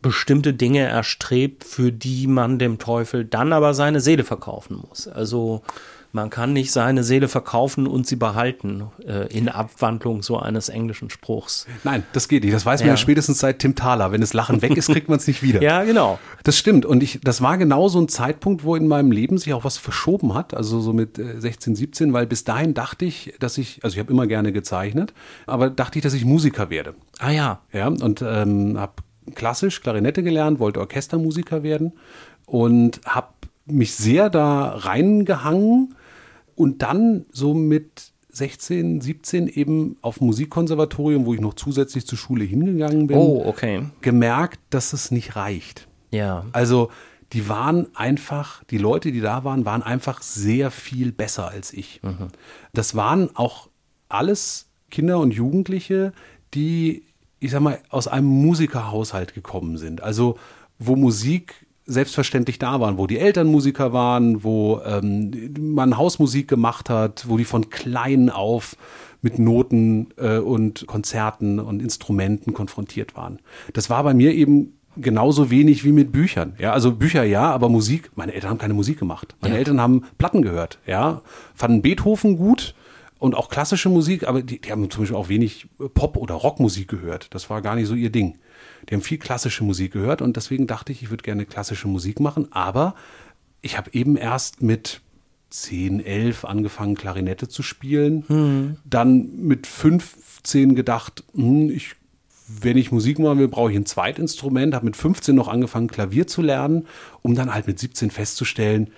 [0.02, 5.08] bestimmte Dinge erstrebt, für die man dem Teufel dann aber seine Seele verkaufen muss.
[5.08, 5.62] Also
[6.11, 11.11] man kann nicht seine Seele verkaufen und sie behalten, äh, in Abwandlung so eines englischen
[11.11, 11.66] Spruchs.
[11.84, 12.54] Nein, das geht nicht.
[12.54, 12.92] Das weiß man Ja.
[12.94, 14.11] ja spätestens seit Tim Thaler.
[14.11, 15.61] Wenn das Lachen weg ist, kriegt man es nicht wieder.
[15.68, 16.18] Ja, genau.
[16.44, 16.87] Das stimmt.
[16.87, 19.76] Und ich, das war genau so ein Zeitpunkt, wo in meinem Leben sich auch was
[19.76, 20.54] verschoben hat.
[20.54, 24.00] Also so mit äh, 16, 17, weil bis dahin dachte ich, dass ich, also ich
[24.00, 25.12] habe immer gerne gezeichnet,
[25.46, 26.94] aber dachte ich, dass ich Musiker werde.
[27.18, 27.61] Ah ja.
[27.72, 28.94] Ja, und ähm, habe
[29.34, 31.92] klassisch Klarinette gelernt, wollte Orchestermusiker werden
[32.46, 33.28] und habe
[33.66, 35.94] mich sehr da reingehangen
[36.54, 42.44] und dann so mit 16, 17 eben auf Musikkonservatorium, wo ich noch zusätzlich zur Schule
[42.44, 43.82] hingegangen bin, Oh, okay.
[44.00, 45.88] gemerkt, dass es nicht reicht.
[46.10, 46.44] Ja.
[46.52, 46.90] Also
[47.32, 52.00] die waren einfach, die Leute, die da waren, waren einfach sehr viel besser als ich.
[52.72, 53.68] Das waren auch
[54.08, 56.12] alles Kinder und Jugendliche,
[56.54, 57.04] die,
[57.40, 60.03] ich sag mal, aus einem Musikerhaushalt gekommen sind.
[60.03, 60.37] Also
[60.79, 66.90] wo Musik selbstverständlich da waren, wo die Eltern Musiker waren, wo ähm, man Hausmusik gemacht
[66.90, 68.77] hat, wo die von klein auf
[69.22, 73.38] mit Noten äh, und Konzerten und Instrumenten konfrontiert waren.
[73.72, 76.55] Das war bei mir eben genauso wenig wie mit Büchern.
[76.59, 79.35] Ja, also Bücher ja, aber Musik, meine Eltern haben keine Musik gemacht.
[79.40, 79.59] Meine Ja.
[79.59, 81.22] Eltern haben Platten gehört, ja,
[81.55, 82.74] fanden Beethoven gut
[83.18, 86.88] und auch klassische Musik, aber die, die haben zum Beispiel auch wenig Pop- oder Rockmusik
[86.88, 87.35] gehört.
[87.35, 88.38] Das war gar nicht so ihr Ding.
[88.88, 92.20] Die haben viel klassische Musik gehört und deswegen dachte ich, ich würde gerne klassische Musik
[92.20, 92.94] machen, aber
[93.61, 95.00] ich habe eben erst mit
[95.50, 98.24] 10, 11 angefangen, Klarinette zu spielen.
[98.85, 101.94] Dann mit 15 gedacht, hm, ich,
[102.46, 104.74] wenn ich Musik machen will, brauche ich ein Zweitinstrument.
[104.74, 106.87] Habe mit 15 noch angefangen, Klavier zu lernen,
[107.22, 108.90] um dann halt mit 17 festzustellen,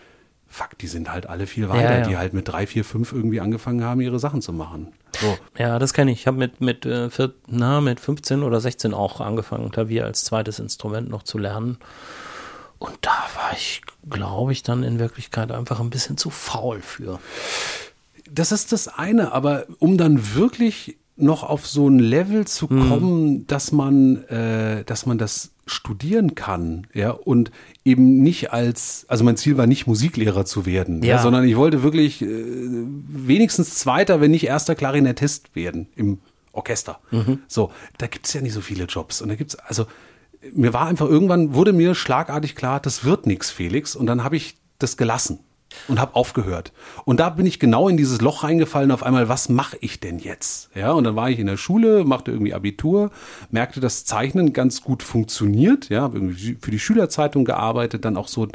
[0.50, 2.08] fuck, die sind halt alle viel weiter, Ja, ja.
[2.08, 4.92] die halt mit 3, 4, 5 irgendwie angefangen haben, ihre Sachen zu machen.
[5.18, 5.38] So.
[5.56, 6.20] Ja, das kenne ich.
[6.20, 10.24] Ich habe mit, mit, äh, vier, na, mit 15 oder 16 auch angefangen, Klavier als
[10.24, 11.78] zweites Instrument noch zu lernen.
[12.78, 17.20] Und da war ich, glaube ich, dann in Wirklichkeit einfach ein bisschen zu faul für.
[18.30, 23.46] Das ist das eine, aber um dann wirklich noch auf so ein Level zu kommen,
[23.46, 27.50] dass man, äh, dass man das studieren kann, ja, und
[27.84, 31.16] eben nicht als, also mein Ziel war nicht Musiklehrer zu werden, ja.
[31.16, 31.22] Ja.
[31.22, 36.18] sondern ich wollte wirklich äh, wenigstens Zweiter, wenn nicht erster Klarinettist werden im
[36.52, 36.98] Orchester.
[37.46, 39.22] So, da gibt es ja nicht so viele Jobs.
[39.22, 39.86] Und da gibt's, also
[40.52, 43.94] mir war einfach irgendwann, wurde mir schlagartig klar, das wird nichts, Felix.
[43.94, 45.40] Und dann habe ich das gelassen
[45.88, 46.72] und habe aufgehört.
[47.04, 50.18] Und da bin ich genau in dieses Loch reingefallen, auf einmal, was mache ich denn
[50.18, 50.70] jetzt?
[50.74, 53.10] Ja, und dann war ich in der Schule, machte irgendwie Abitur,
[53.50, 58.48] merkte, dass Zeichnen ganz gut funktioniert, ja, irgendwie für die Schülerzeitung gearbeitet, dann auch so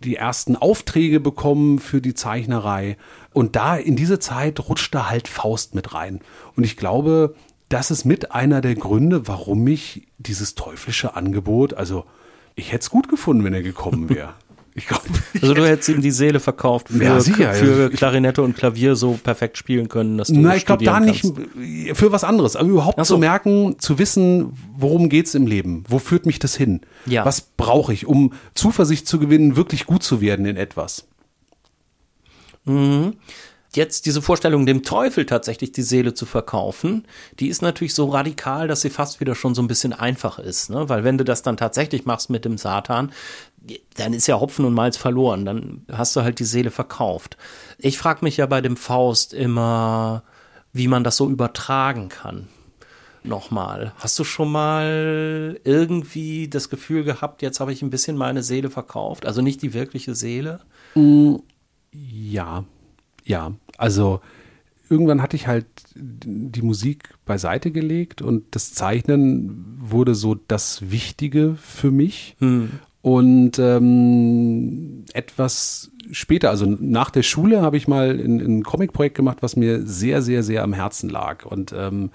[0.00, 2.96] die ersten Aufträge bekommen für die Zeichnerei.
[3.32, 6.20] Und da in diese Zeit rutschte halt Faust mit rein.
[6.56, 7.34] Und ich glaube,
[7.68, 12.04] das ist mit einer der Gründe, warum ich dieses teuflische Angebot, also
[12.54, 14.34] ich hätte es gut gefunden, wenn er gekommen wäre.
[14.74, 15.02] Ich glaube,
[15.34, 17.52] ich Also du hätte- hättest ihm die Seele verkauft für, Ja, sicher.
[17.52, 20.96] für Ich- Klarinette und Klavier so perfekt spielen können, dass du Na, ich glaube da
[20.96, 21.22] studieren nicht
[21.90, 21.98] kannst.
[21.98, 23.14] für was anderes, aber überhaupt Ach so.
[23.14, 27.24] zu merken, zu wissen, worum geht's im Leben, wo führt mich das hin, Ja.
[27.26, 31.06] was brauche ich, um Zuversicht zu gewinnen, wirklich gut zu werden in etwas.
[33.74, 37.06] Jetzt diese Vorstellung, dem Teufel tatsächlich die Seele zu verkaufen,
[37.40, 40.68] die ist natürlich so radikal, dass sie fast wieder schon so ein bisschen einfach ist.
[40.70, 40.88] Ne?
[40.88, 43.12] Weil wenn du das dann tatsächlich machst mit dem Satan,
[43.96, 45.44] dann ist ja Hopfen und Malz verloren.
[45.44, 47.36] Dann hast du halt die Seele verkauft.
[47.78, 50.22] Ich frage mich ja bei dem Faust immer,
[50.72, 52.48] wie man das so übertragen kann.
[53.24, 53.92] Nochmal.
[53.98, 58.68] Hast du schon mal irgendwie das Gefühl gehabt, jetzt habe ich ein bisschen meine Seele
[58.68, 59.26] verkauft?
[59.26, 60.60] Also nicht die wirkliche Seele?
[61.92, 62.64] Ja,
[63.24, 64.20] ja, also
[64.88, 71.56] irgendwann hatte ich halt die Musik beiseite gelegt und das Zeichnen wurde so das Wichtige
[71.56, 72.36] für mich.
[72.40, 72.80] Hm.
[73.02, 79.38] Und ähm, etwas später, also nach der Schule, habe ich mal ein, ein Comic-Projekt gemacht,
[79.40, 81.44] was mir sehr, sehr, sehr am Herzen lag.
[81.44, 82.10] Und ähm,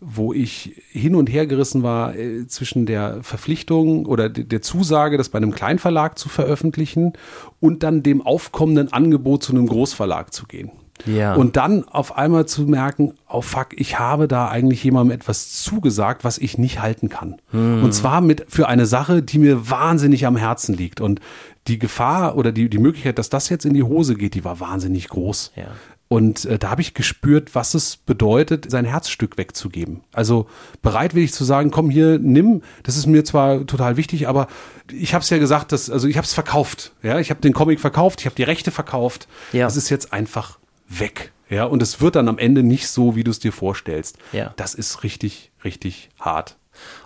[0.00, 5.28] wo ich hin und her gerissen war äh, zwischen der Verpflichtung oder der Zusage, das
[5.28, 7.12] bei einem Kleinverlag zu veröffentlichen
[7.60, 10.70] und dann dem aufkommenden Angebot zu einem Großverlag zu gehen.
[11.06, 11.34] Ja.
[11.34, 16.24] Und dann auf einmal zu merken, oh fuck, ich habe da eigentlich jemandem etwas zugesagt,
[16.24, 17.36] was ich nicht halten kann.
[17.50, 17.84] Hm.
[17.84, 21.00] Und zwar mit für eine Sache, die mir wahnsinnig am Herzen liegt.
[21.00, 21.20] Und
[21.66, 24.60] die Gefahr oder die, die Möglichkeit, dass das jetzt in die Hose geht, die war
[24.60, 25.52] wahnsinnig groß.
[25.56, 25.68] Ja.
[26.12, 30.00] Und äh, da habe ich gespürt, was es bedeutet, sein Herzstück wegzugeben.
[30.12, 30.48] Also
[30.82, 32.62] bereitwillig zu sagen, komm hier, nimm.
[32.82, 34.48] Das ist mir zwar total wichtig, aber
[34.90, 36.92] ich habe es ja gesagt, dass, also ich habe es verkauft.
[37.04, 39.28] Ja, ich habe den Comic verkauft, ich habe die Rechte verkauft.
[39.52, 39.66] Ja.
[39.66, 40.58] Das ist jetzt einfach
[40.90, 41.32] weg.
[41.48, 44.18] Ja, und es wird dann am Ende nicht so, wie du es dir vorstellst.
[44.32, 44.52] Ja.
[44.56, 46.56] Das ist richtig, richtig hart.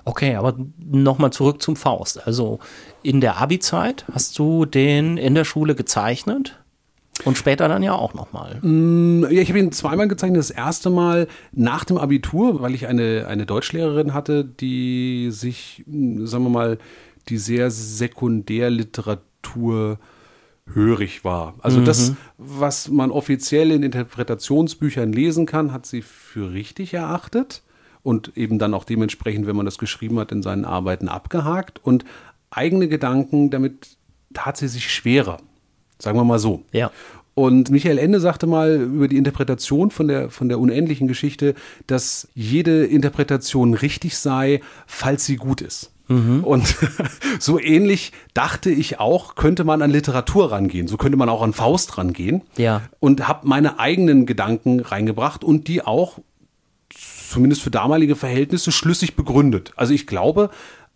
[0.04, 2.26] Okay, aber nochmal zurück zum Faust.
[2.26, 2.58] Also
[3.02, 6.60] in der Abi-Zeit hast du den in der Schule gezeichnet?
[7.24, 8.58] Und später dann ja auch nochmal.
[8.60, 10.38] Mm, ja, ich habe ihn zweimal gezeichnet.
[10.38, 16.26] Das erste Mal nach dem Abitur, weil ich eine, eine Deutschlehrerin hatte, die sich, mm,
[16.26, 16.76] sagen wir mal,
[17.28, 19.98] die sehr Sekundärliteratur
[20.72, 21.54] hörig war.
[21.60, 21.84] Also mhm.
[21.84, 27.62] das, was man offiziell in Interpretationsbüchern lesen kann, hat sie für richtig erachtet
[28.02, 32.04] und eben dann auch dementsprechend, wenn man das geschrieben hat, in seinen Arbeiten abgehakt und
[32.50, 33.96] eigene Gedanken, damit
[34.32, 35.38] tat sie sich schwerer.
[35.98, 36.62] Sagen wir mal so.
[36.72, 36.90] Ja.
[37.34, 41.54] Und Michael Ende sagte mal über die Interpretation von der, von der unendlichen Geschichte,
[41.86, 45.90] dass jede Interpretation richtig sei, falls sie gut ist.
[46.08, 46.44] Mhm.
[46.44, 46.76] Und
[47.38, 50.88] so ähnlich dachte ich auch, könnte man an Literatur rangehen.
[50.88, 52.42] So könnte man auch an Faust rangehen.
[52.56, 52.82] Ja.
[53.00, 56.18] Und habe meine eigenen Gedanken reingebracht und die auch
[57.28, 59.72] zumindest für damalige Verhältnisse schlüssig begründet.
[59.76, 60.50] Also ich glaube,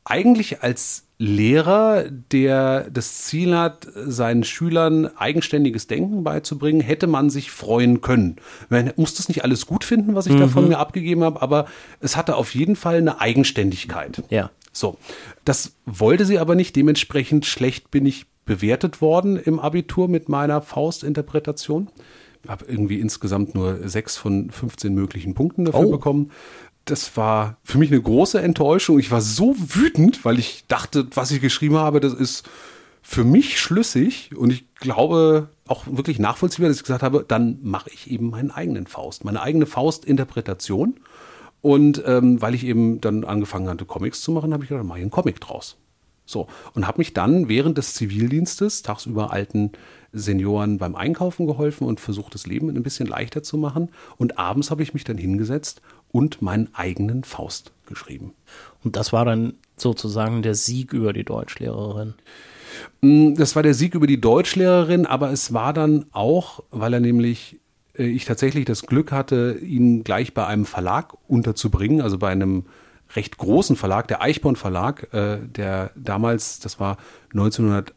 [0.05, 7.51] eigentlich als Lehrer, der das Ziel hat, seinen Schülern eigenständiges Denken beizubringen, hätte man sich
[7.51, 8.37] freuen können.
[8.69, 10.39] Man muss das nicht alles gut finden, was ich mhm.
[10.39, 11.67] da von mir abgegeben habe, aber
[12.01, 14.23] es hatte auf jeden Fall eine Eigenständigkeit.
[14.31, 14.51] Ja.
[14.79, 14.99] So.
[15.45, 16.77] Das wollte sie aber nicht.
[16.77, 21.89] Dementsprechend schlecht bin ich bewertet worden im Abitur mit meiner Faustinterpretation.
[22.47, 25.91] Habe irgendwie insgesamt nur sechs von 15 möglichen Punkten dafür oh.
[25.91, 26.31] bekommen
[26.91, 28.99] das war für mich eine große Enttäuschung.
[28.99, 32.49] Ich war so wütend, weil ich dachte, was ich geschrieben habe, das ist
[33.03, 37.91] für mich schlüssig und ich glaube auch wirklich nachvollziehbar, dass ich gesagt habe, dann mache
[37.91, 40.95] ich eben meinen eigenen Faust, meine eigene Faustinterpretation.
[41.61, 44.89] Und ähm, weil ich eben dann angefangen hatte, Comics zu machen, habe ich gedacht, dann
[44.89, 45.77] mache ich einen Comic draus.
[46.25, 49.73] So, und habe mich dann während des Zivildienstes tagsüber alten
[50.13, 53.89] Senioren beim Einkaufen geholfen und versucht, das Leben ein bisschen leichter zu machen.
[54.19, 55.81] Und abends habe ich mich dann hingesetzt
[56.13, 58.35] und meinen eigenen Faust geschrieben.
[58.85, 62.15] Und das war dann sozusagen der Sieg über die Deutschlehrerin.
[63.01, 67.01] Mm, das war der Sieg über die Deutschlehrerin, aber es war dann auch, weil er
[67.01, 67.59] nämlich
[68.07, 72.65] ich tatsächlich das Glück hatte, ihn gleich bei einem Verlag unterzubringen, also bei einem
[73.15, 76.99] recht großen Verlag, der Eichborn Verlag, äh, der damals, das war
[77.33, 77.95] 1900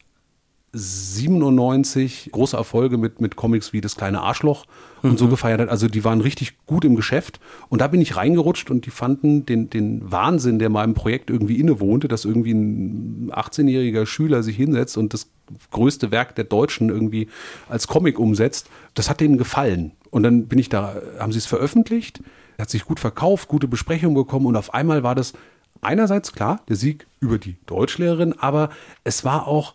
[0.74, 4.66] 97 große Erfolge mit, mit Comics wie Das kleine Arschloch
[5.02, 5.18] und mhm.
[5.18, 5.70] so gefeiert hat.
[5.70, 7.42] Also die waren richtig gut im Geschäft.
[7.68, 11.60] Und da bin ich reingerutscht und die fanden den, den Wahnsinn, der meinem Projekt irgendwie
[11.60, 15.30] innewohnte, dass irgendwie ein 18-jähriger Schüler sich hinsetzt und das
[15.72, 17.28] größte Werk der Deutschen irgendwie
[17.70, 18.70] als Comic umsetzt.
[18.94, 19.92] Das hat denen gefallen.
[20.10, 22.22] Und dann bin ich da, haben sie es veröffentlicht,
[22.60, 25.34] hat sich gut verkauft, gute Besprechungen bekommen und auf einmal war das
[25.82, 28.70] einerseits klar, der Sieg über die Deutschlehrerin, aber
[29.04, 29.74] es war auch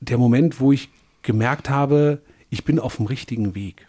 [0.00, 0.88] der Moment, wo ich
[1.22, 3.88] gemerkt habe, ich bin auf dem richtigen Weg.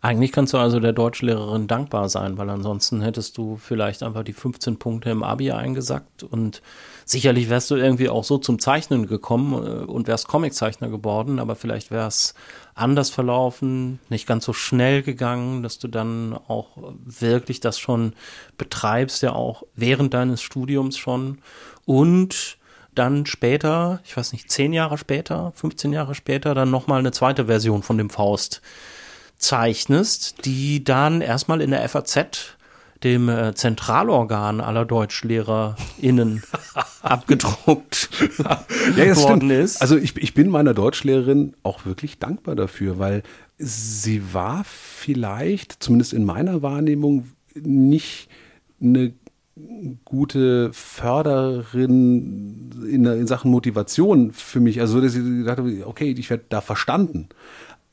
[0.00, 4.32] Eigentlich kannst du also der Deutschlehrerin dankbar sein, weil ansonsten hättest du vielleicht einfach die
[4.32, 6.62] 15 Punkte im Abi eingesackt und
[7.06, 11.56] sicherlich wärst du irgendwie auch so zum Zeichnen gekommen äh, und wärst Comiczeichner geworden, aber
[11.56, 12.34] vielleicht wäre es
[12.74, 18.12] anders verlaufen, nicht ganz so schnell gegangen, dass du dann auch wirklich das schon
[18.58, 21.38] betreibst, ja auch während deines Studiums schon.
[21.86, 22.58] Und
[22.94, 27.46] dann später, ich weiß nicht, zehn Jahre später, 15 Jahre später, dann nochmal eine zweite
[27.46, 28.62] Version von dem Faust
[29.38, 32.55] zeichnest, die dann erstmal in der FAZ,
[33.04, 36.42] dem äh, Zentralorgan aller DeutschlehrerInnen,
[37.02, 38.08] abgedruckt
[38.96, 39.80] ja, worden ist.
[39.80, 43.22] Also ich, ich bin meiner Deutschlehrerin auch wirklich dankbar dafür, weil
[43.58, 48.28] sie war vielleicht, zumindest in meiner Wahrnehmung, nicht
[48.80, 49.14] eine
[50.04, 54.80] gute Förderin in, in, Sachen Motivation für mich.
[54.80, 57.28] Also, dass ich dachte, okay, ich werde da verstanden.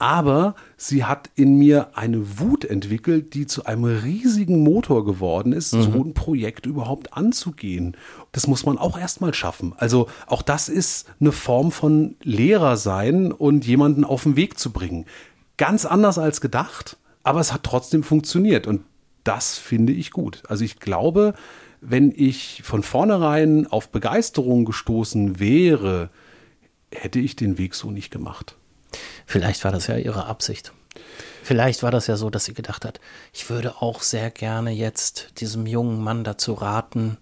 [0.04, 5.74] Aber sie hat in mir eine Wut entwickelt, die zu einem riesigen Motor geworden ist,
[5.74, 5.82] mhm.
[5.82, 7.96] so ein Projekt überhaupt anzugehen.
[8.34, 9.72] Das muss man auch erstmal schaffen.
[9.78, 14.74] Also auch das ist eine Form von Lehrer sein und jemanden auf den Weg zu
[14.74, 15.06] bringen.
[15.56, 18.82] Ganz anders als gedacht, aber es hat trotzdem funktioniert und
[19.24, 20.44] das finde ich gut.
[20.50, 21.34] Also ich glaube,
[21.80, 26.10] wenn ich von vornherein auf Begeisterung gestoßen wäre,
[26.92, 28.58] hätte ich den Weg so nicht gemacht.
[29.26, 30.72] Vielleicht war das ja ihre Absicht.
[31.44, 33.00] Vielleicht war das ja so, dass sie gedacht hat,
[33.34, 37.18] ich würde auch sehr gerne jetzt diesem jungen Mann dazu raten,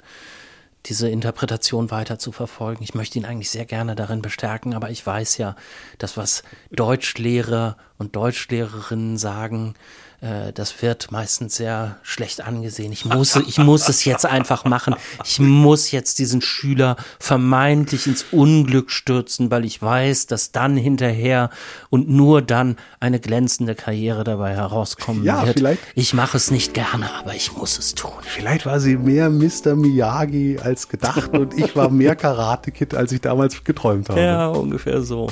[0.85, 2.83] diese Interpretation weiter zu verfolgen.
[2.83, 5.55] Ich möchte ihn eigentlich sehr gerne darin bestärken, aber ich weiß ja,
[5.97, 9.75] dass was Deutschlehrer und Deutschlehrerinnen sagen,
[10.21, 12.91] äh, das wird meistens sehr schlecht angesehen.
[12.91, 14.95] Ich muss, ich muss es jetzt einfach machen.
[15.23, 21.51] Ich muss jetzt diesen Schüler vermeintlich ins Unglück stürzen, weil ich weiß, dass dann hinterher
[21.91, 25.59] und nur dann eine glänzende Karriere dabei herauskommen ja, wird.
[25.59, 25.81] Vielleicht.
[25.93, 28.11] Ich mache es nicht gerne, aber ich muss es tun.
[28.23, 29.75] Vielleicht war sie mehr Mr.
[29.75, 34.21] Miyagi als gedacht und ich war mehr Karate Kid, als ich damals geträumt habe.
[34.21, 35.29] Ja, ungefähr so.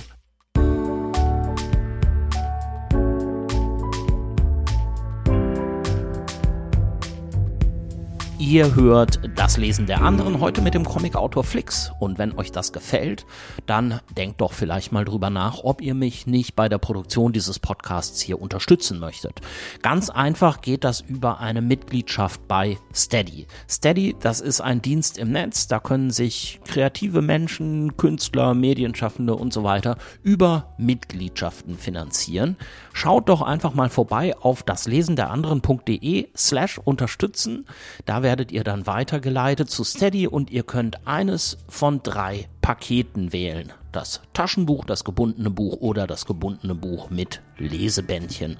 [8.49, 11.91] Ihr hört das Lesen der anderen heute mit dem Comicautor Flix.
[11.99, 13.27] Und wenn euch das gefällt,
[13.67, 17.59] dann denkt doch vielleicht mal drüber nach, ob ihr mich nicht bei der Produktion dieses
[17.59, 19.39] Podcasts hier unterstützen möchtet.
[19.83, 23.45] Ganz einfach geht das über eine Mitgliedschaft bei Steady.
[23.69, 29.53] Steady, das ist ein Dienst im Netz, da können sich kreative Menschen, Künstler, Medienschaffende und
[29.53, 32.57] so weiter über Mitgliedschaften finanzieren.
[32.93, 37.67] Schaut doch einfach mal vorbei auf daslesenderanderen.de slash unterstützen.
[38.07, 43.33] Da werden werdet ihr dann weitergeleitet zu Steady und ihr könnt eines von drei Paketen
[43.33, 43.73] wählen.
[43.91, 48.57] Das Taschenbuch, das gebundene Buch oder das gebundene Buch mit Lesebändchen.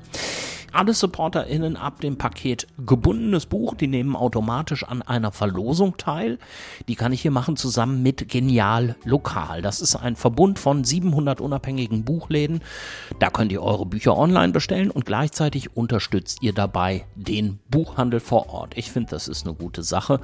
[0.72, 6.38] Alle SupporterInnen ab dem Paket gebundenes Buch, die nehmen automatisch an einer Verlosung teil.
[6.88, 9.64] Die kann ich hier machen zusammen mit Genial Lokal.
[9.64, 12.62] Das ist ein Verbund von 700 unabhängigen Buchläden.
[13.20, 18.50] Da könnt ihr eure Bücher online bestellen und gleichzeitig unterstützt ihr dabei den Buchhandel vor
[18.50, 18.78] Ort.
[18.78, 20.20] Ich finde, das ist eine gute Sache.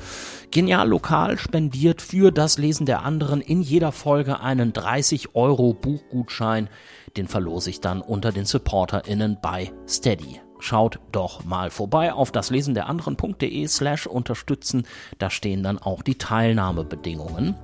[0.52, 6.70] Genial Lokal spendiert für das Lesen der anderen in jeder Folge einen 30 Euro Buchgutschein
[7.18, 10.42] den verlose ich dann unter den SupporterInnen bei Steady.
[10.60, 14.88] Schaut doch mal vorbei auf das Lesen der anderen.de slash unterstützen.
[15.18, 17.56] Da stehen dann auch die Teilnahmebedingungen.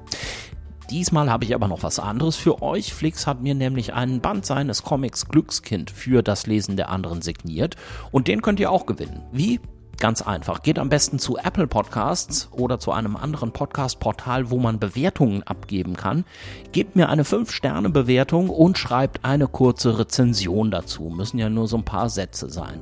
[0.89, 2.93] Diesmal habe ich aber noch was anderes für euch.
[2.93, 7.77] Flix hat mir nämlich einen Band seines Comics Glückskind für das Lesen der anderen signiert
[8.11, 9.23] und den könnt ihr auch gewinnen.
[9.31, 9.61] Wie?
[9.99, 10.63] Ganz einfach.
[10.63, 15.95] Geht am besten zu Apple Podcasts oder zu einem anderen Podcast-Portal, wo man Bewertungen abgeben
[15.95, 16.25] kann.
[16.71, 21.03] Gebt mir eine 5-Sterne-Bewertung und schreibt eine kurze Rezension dazu.
[21.03, 22.79] Müssen ja nur so ein paar Sätze sein.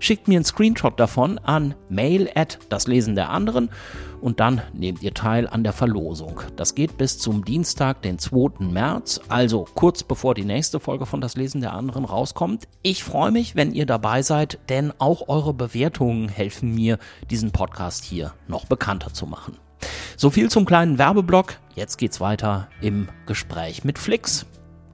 [0.00, 3.70] Schickt mir einen Screenshot davon an mail at das Lesen der anderen
[4.20, 6.40] und dann nehmt ihr teil an der Verlosung.
[6.56, 8.64] Das geht bis zum Dienstag, den 2.
[8.64, 12.68] März, also kurz bevor die nächste Folge von Das Lesen der anderen rauskommt.
[12.82, 16.98] Ich freue mich, wenn ihr dabei seid, denn auch eure Bewertungen helfen mir,
[17.30, 19.58] diesen Podcast hier noch bekannter zu machen.
[20.16, 21.58] So viel zum kleinen Werbeblock.
[21.74, 24.46] Jetzt geht's weiter im Gespräch mit Flix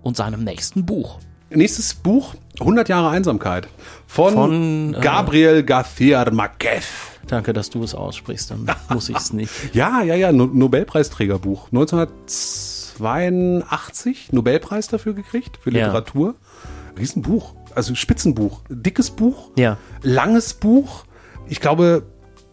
[0.02, 1.20] und seinem nächsten Buch.
[1.48, 3.68] Nächstes Buch, 100 Jahre Einsamkeit
[4.06, 6.84] von, von äh, Gabriel García Márquez.
[7.26, 9.74] Danke, dass du es aussprichst, dann muss ich es nicht.
[9.74, 11.68] ja, ja, ja, no Nobelpreisträgerbuch.
[11.68, 16.34] 1982 Nobelpreis dafür gekriegt, für Literatur.
[16.34, 16.38] Ja.
[16.98, 19.78] Riesenbuch, also Spitzenbuch, dickes Buch, ja.
[20.02, 21.06] langes Buch.
[21.48, 22.02] Ich glaube,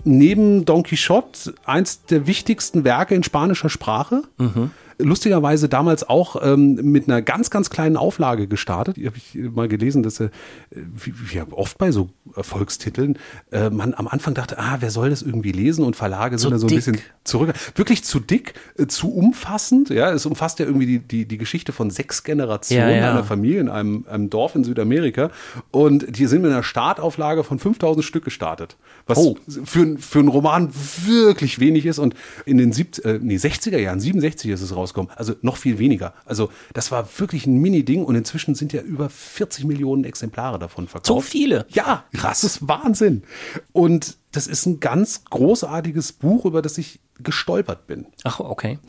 [0.05, 4.21] neben Don Quixote eins der wichtigsten Werke in spanischer Sprache.
[4.37, 8.97] Mhm lustigerweise damals auch ähm, mit einer ganz, ganz kleinen Auflage gestartet.
[8.97, 10.29] Hier habe ich mal gelesen, dass äh,
[10.71, 13.17] wie, wie oft bei so Erfolgstiteln
[13.51, 15.85] äh, man am Anfang dachte, ah, wer soll das irgendwie lesen?
[15.85, 17.53] Und Verlage so sind da so ein bisschen zurück.
[17.75, 19.89] Wirklich zu dick, äh, zu umfassend.
[19.89, 23.11] Ja, es umfasst ja irgendwie die, die, die Geschichte von sechs Generationen ja, ja.
[23.11, 25.31] einer Familie in einem, einem Dorf in Südamerika.
[25.71, 28.75] Und die sind mit einer Startauflage von 5000 Stück gestartet.
[29.07, 29.37] Was oh.
[29.63, 30.69] für, für einen Roman
[31.05, 31.99] wirklich wenig ist.
[31.99, 35.11] Und in den 70, äh, nee, 60er Jahren, 67 ist es raus rauskommen.
[35.15, 36.13] Also noch viel weniger.
[36.25, 40.87] Also das war wirklich ein Mini-Ding und inzwischen sind ja über 40 Millionen Exemplare davon
[40.87, 41.07] verkauft.
[41.07, 41.65] So viele?
[41.69, 43.23] Ja, krass, das ist Wahnsinn.
[43.71, 48.07] Und das ist ein ganz großartiges Buch, über das ich gestolpert bin.
[48.23, 48.79] Ach, okay.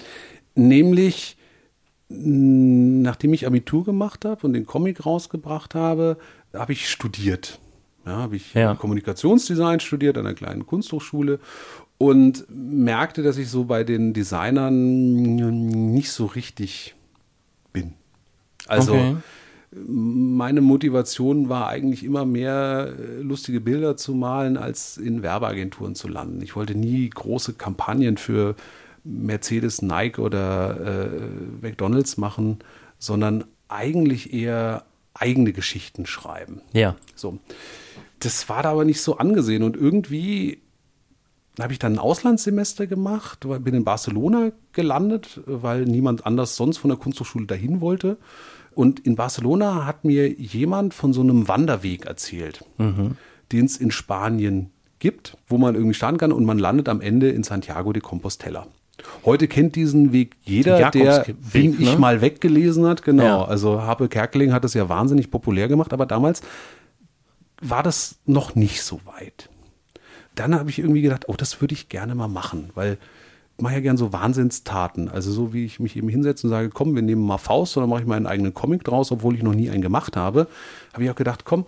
[0.54, 1.36] Nämlich,
[2.08, 6.18] nachdem ich Abitur gemacht habe und den Comic rausgebracht habe,
[6.52, 7.60] habe ich studiert.
[8.06, 8.74] Ja, habe ich ja.
[8.74, 11.38] Kommunikationsdesign studiert an einer kleinen Kunsthochschule
[12.00, 15.34] und merkte, dass ich so bei den Designern
[15.92, 16.94] nicht so richtig
[17.74, 17.92] bin.
[18.66, 19.16] Also okay.
[19.70, 26.40] meine Motivation war eigentlich immer mehr lustige Bilder zu malen, als in Werbeagenturen zu landen.
[26.40, 28.56] Ich wollte nie große Kampagnen für
[29.04, 31.08] Mercedes, Nike oder äh,
[31.60, 32.60] McDonald's machen,
[32.98, 36.62] sondern eigentlich eher eigene Geschichten schreiben.
[36.72, 36.96] Ja.
[37.14, 37.38] So.
[38.20, 40.62] Das war da aber nicht so angesehen und irgendwie
[41.58, 46.90] habe ich dann ein Auslandssemester gemacht, bin in Barcelona gelandet, weil niemand anders sonst von
[46.90, 48.18] der Kunsthochschule dahin wollte.
[48.74, 53.16] Und in Barcelona hat mir jemand von so einem Wanderweg erzählt, mhm.
[53.52, 54.70] den es in Spanien
[55.00, 58.66] gibt, wo man irgendwie starten kann und man landet am Ende in Santiago de Compostela.
[59.24, 61.98] Heute kennt diesen Weg jeder, der Bin ich ne?
[61.98, 63.02] mal weggelesen hat.
[63.02, 63.24] Genau.
[63.24, 63.44] Ja.
[63.44, 66.42] Also Habe Kerkeling hat es ja wahnsinnig populär gemacht, aber damals
[67.60, 69.49] war das noch nicht so weit.
[70.34, 72.98] Dann habe ich irgendwie gedacht, oh, das würde ich gerne mal machen, weil
[73.56, 75.08] ich mache ja gern so Wahnsinnstaten.
[75.08, 77.82] Also so wie ich mich eben hinsetze und sage, komm, wir nehmen mal Faust und
[77.82, 80.46] dann mache ich meinen eigenen Comic draus, obwohl ich noch nie einen gemacht habe,
[80.92, 81.66] habe ich auch gedacht, komm,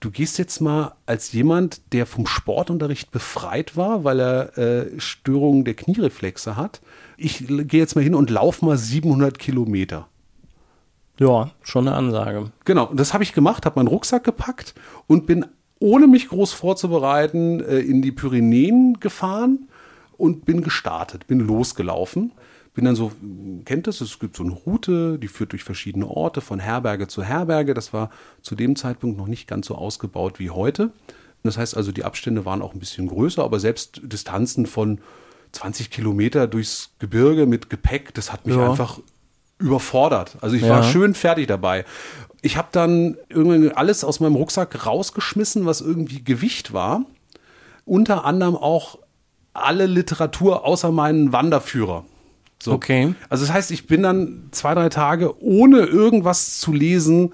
[0.00, 5.64] du gehst jetzt mal als jemand, der vom Sportunterricht befreit war, weil er äh, Störungen
[5.64, 6.80] der Kniereflexe hat.
[7.16, 10.08] Ich gehe jetzt mal hin und laufe mal 700 Kilometer.
[11.18, 12.50] Ja, schon eine Ansage.
[12.64, 14.74] Genau, und das habe ich gemacht, habe meinen Rucksack gepackt
[15.06, 15.46] und bin,
[15.82, 19.68] ohne mich groß vorzubereiten, äh, in die Pyrenäen gefahren
[20.16, 22.32] und bin gestartet, bin losgelaufen.
[22.74, 23.12] Bin dann so,
[23.66, 27.22] kennt das, es gibt so eine Route, die führt durch verschiedene Orte, von Herberge zu
[27.22, 27.74] Herberge.
[27.74, 28.10] Das war
[28.40, 30.90] zu dem Zeitpunkt noch nicht ganz so ausgebaut wie heute.
[31.42, 35.00] Das heißt also, die Abstände waren auch ein bisschen größer, aber selbst Distanzen von
[35.50, 38.70] 20 Kilometer durchs Gebirge mit Gepäck, das hat mich ja.
[38.70, 39.00] einfach
[39.58, 40.36] überfordert.
[40.40, 40.70] Also ich ja.
[40.70, 41.84] war schön fertig dabei.
[42.42, 47.04] Ich habe dann irgendwie alles aus meinem Rucksack rausgeschmissen, was irgendwie Gewicht war.
[47.84, 48.98] Unter anderem auch
[49.54, 52.04] alle Literatur außer meinen Wanderführer.
[52.62, 52.72] So.
[52.72, 53.14] Okay.
[53.28, 57.32] Also das heißt, ich bin dann zwei, drei Tage ohne irgendwas zu lesen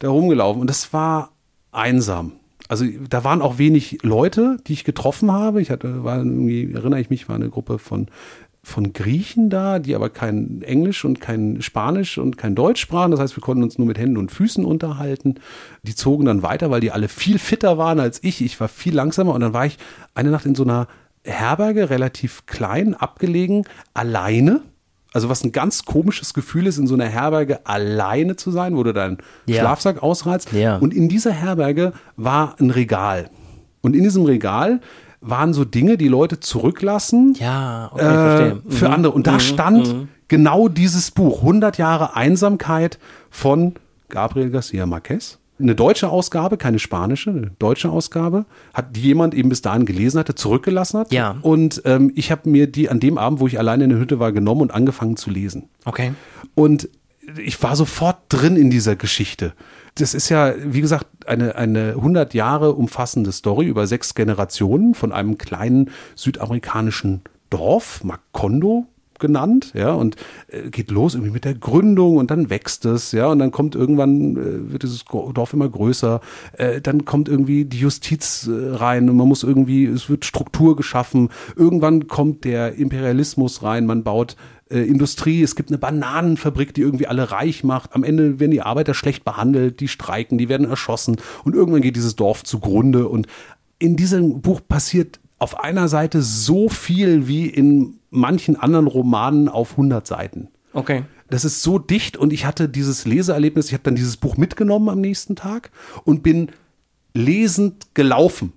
[0.00, 1.32] da rumgelaufen und das war
[1.70, 2.32] einsam.
[2.68, 5.60] Also da waren auch wenig Leute, die ich getroffen habe.
[5.60, 8.08] Ich hatte, war irgendwie, erinnere ich mich, war eine Gruppe von
[8.64, 13.10] von Griechen da, die aber kein Englisch und kein Spanisch und kein Deutsch sprachen.
[13.10, 15.36] Das heißt, wir konnten uns nur mit Händen und Füßen unterhalten.
[15.82, 18.42] Die zogen dann weiter, weil die alle viel fitter waren als ich.
[18.42, 19.78] Ich war viel langsamer und dann war ich
[20.14, 20.88] eine Nacht in so einer
[21.24, 24.62] Herberge, relativ klein, abgelegen, alleine.
[25.12, 28.82] Also was ein ganz komisches Gefühl ist, in so einer Herberge alleine zu sein, wo
[28.82, 29.60] du deinen ja.
[29.60, 30.52] Schlafsack ausreizt.
[30.52, 30.78] Ja.
[30.78, 33.30] Und in dieser Herberge war ein Regal.
[33.80, 34.80] Und in diesem Regal
[35.24, 38.62] waren so Dinge, die Leute zurücklassen ja, okay, äh, verstehe.
[38.68, 38.94] für mhm.
[38.94, 39.12] andere.
[39.14, 39.40] Und da mhm.
[39.40, 40.08] stand mhm.
[40.28, 42.98] genau dieses Buch, 100 Jahre Einsamkeit
[43.30, 43.74] von
[44.08, 49.48] Gabriel Garcia Marquez eine deutsche Ausgabe, keine spanische, eine deutsche Ausgabe, hat die jemand eben
[49.48, 51.12] bis dahin gelesen hatte, zurückgelassen hat.
[51.12, 51.36] Ja.
[51.42, 54.18] Und ähm, ich habe mir die an dem Abend, wo ich alleine in der Hütte
[54.18, 55.68] war, genommen und angefangen zu lesen.
[55.84, 56.12] Okay.
[56.54, 56.88] Und
[57.38, 59.54] ich war sofort drin in dieser Geschichte.
[59.96, 65.12] Das ist ja, wie gesagt, eine, eine 100 Jahre umfassende Story über sechs Generationen von
[65.12, 68.88] einem kleinen südamerikanischen Dorf, Macondo,
[69.18, 70.16] genannt, ja, und
[70.48, 73.74] äh, geht los irgendwie mit der Gründung und dann wächst es, ja, und dann kommt
[73.74, 76.20] irgendwann, äh, wird dieses Dorf immer größer,
[76.54, 80.76] äh, dann kommt irgendwie die Justiz äh, rein und man muss irgendwie, es wird Struktur
[80.76, 84.36] geschaffen, irgendwann kommt der Imperialismus rein, man baut
[84.70, 88.62] äh, Industrie, es gibt eine Bananenfabrik, die irgendwie alle reich macht, am Ende werden die
[88.62, 93.26] Arbeiter schlecht behandelt, die streiken, die werden erschossen und irgendwann geht dieses Dorf zugrunde und
[93.78, 99.72] in diesem Buch passiert auf einer Seite so viel wie in manchen anderen Romanen auf
[99.72, 100.48] 100 Seiten.
[100.72, 101.04] Okay.
[101.28, 104.88] Das ist so dicht und ich hatte dieses Leseerlebnis, ich habe dann dieses Buch mitgenommen
[104.88, 105.70] am nächsten Tag
[106.04, 106.50] und bin
[107.12, 108.52] lesend gelaufen.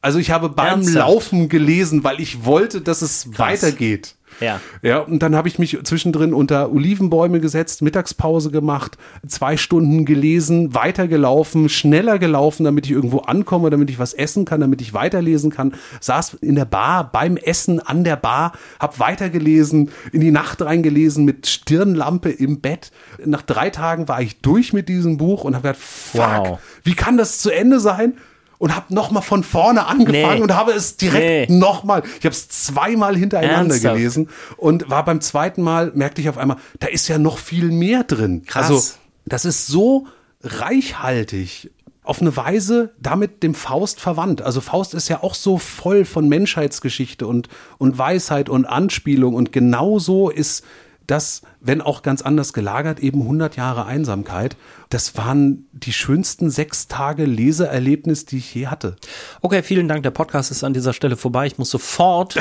[0.00, 0.96] Also ich habe beim Ernsthaft?
[0.96, 3.38] Laufen gelesen, weil ich wollte, dass es Krass.
[3.38, 4.16] weitergeht.
[4.40, 4.60] Ja.
[4.82, 10.74] Ja, und dann habe ich mich zwischendrin unter Olivenbäume gesetzt, Mittagspause gemacht, zwei Stunden gelesen,
[10.74, 15.50] weitergelaufen, schneller gelaufen, damit ich irgendwo ankomme, damit ich was essen kann, damit ich weiterlesen
[15.50, 15.74] kann.
[16.00, 21.24] Saß in der Bar beim Essen an der Bar, habe weitergelesen, in die Nacht reingelesen
[21.24, 22.92] mit Stirnlampe im Bett.
[23.24, 26.58] Nach drei Tagen war ich durch mit diesem Buch und habe gedacht, fuck, wow.
[26.84, 28.14] wie kann das zu Ende sein?
[28.58, 30.42] Und habe nochmal von vorne angefangen nee.
[30.42, 31.56] und habe es direkt nee.
[31.56, 33.94] nochmal, ich habe es zweimal hintereinander Ernsthaft?
[33.94, 37.70] gelesen und war beim zweiten Mal, merkte ich auf einmal, da ist ja noch viel
[37.70, 38.44] mehr drin.
[38.44, 38.68] Krass.
[38.70, 38.82] Also
[39.24, 40.06] das ist so
[40.42, 41.70] reichhaltig
[42.02, 44.40] auf eine Weise damit dem Faust verwandt.
[44.40, 49.52] Also Faust ist ja auch so voll von Menschheitsgeschichte und, und Weisheit und Anspielung und
[49.52, 50.64] genauso ist
[51.08, 54.56] das, wenn auch ganz anders gelagert, eben 100 Jahre Einsamkeit.
[54.90, 58.96] Das waren die schönsten sechs Tage Leseerlebnis, die ich je hatte.
[59.40, 60.02] Okay, vielen Dank.
[60.04, 61.46] Der Podcast ist an dieser Stelle vorbei.
[61.46, 62.36] Ich muss sofort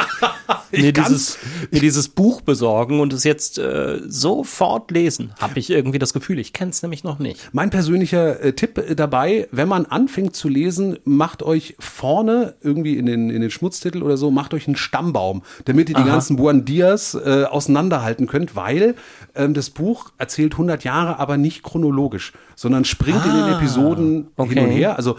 [0.76, 1.38] mir, dieses,
[1.70, 5.32] mir dieses Buch besorgen und es jetzt äh, sofort lesen.
[5.40, 6.38] Habe ich irgendwie das Gefühl.
[6.38, 7.50] Ich kenne es nämlich noch nicht.
[7.52, 12.96] Mein persönlicher äh, Tipp äh, dabei, wenn man anfängt zu lesen, macht euch vorne irgendwie
[12.96, 16.08] in den, in den Schmutztitel oder so, macht euch einen Stammbaum, damit ihr die Aha.
[16.08, 18.94] ganzen Buendias äh, auseinanderhalten könnt, weil
[19.34, 24.28] ähm, das Buch erzählt 100 Jahre, aber nicht chronologisch, sondern springt in den Ah, Episoden
[24.36, 24.54] okay.
[24.54, 24.96] hin und her.
[24.96, 25.16] Also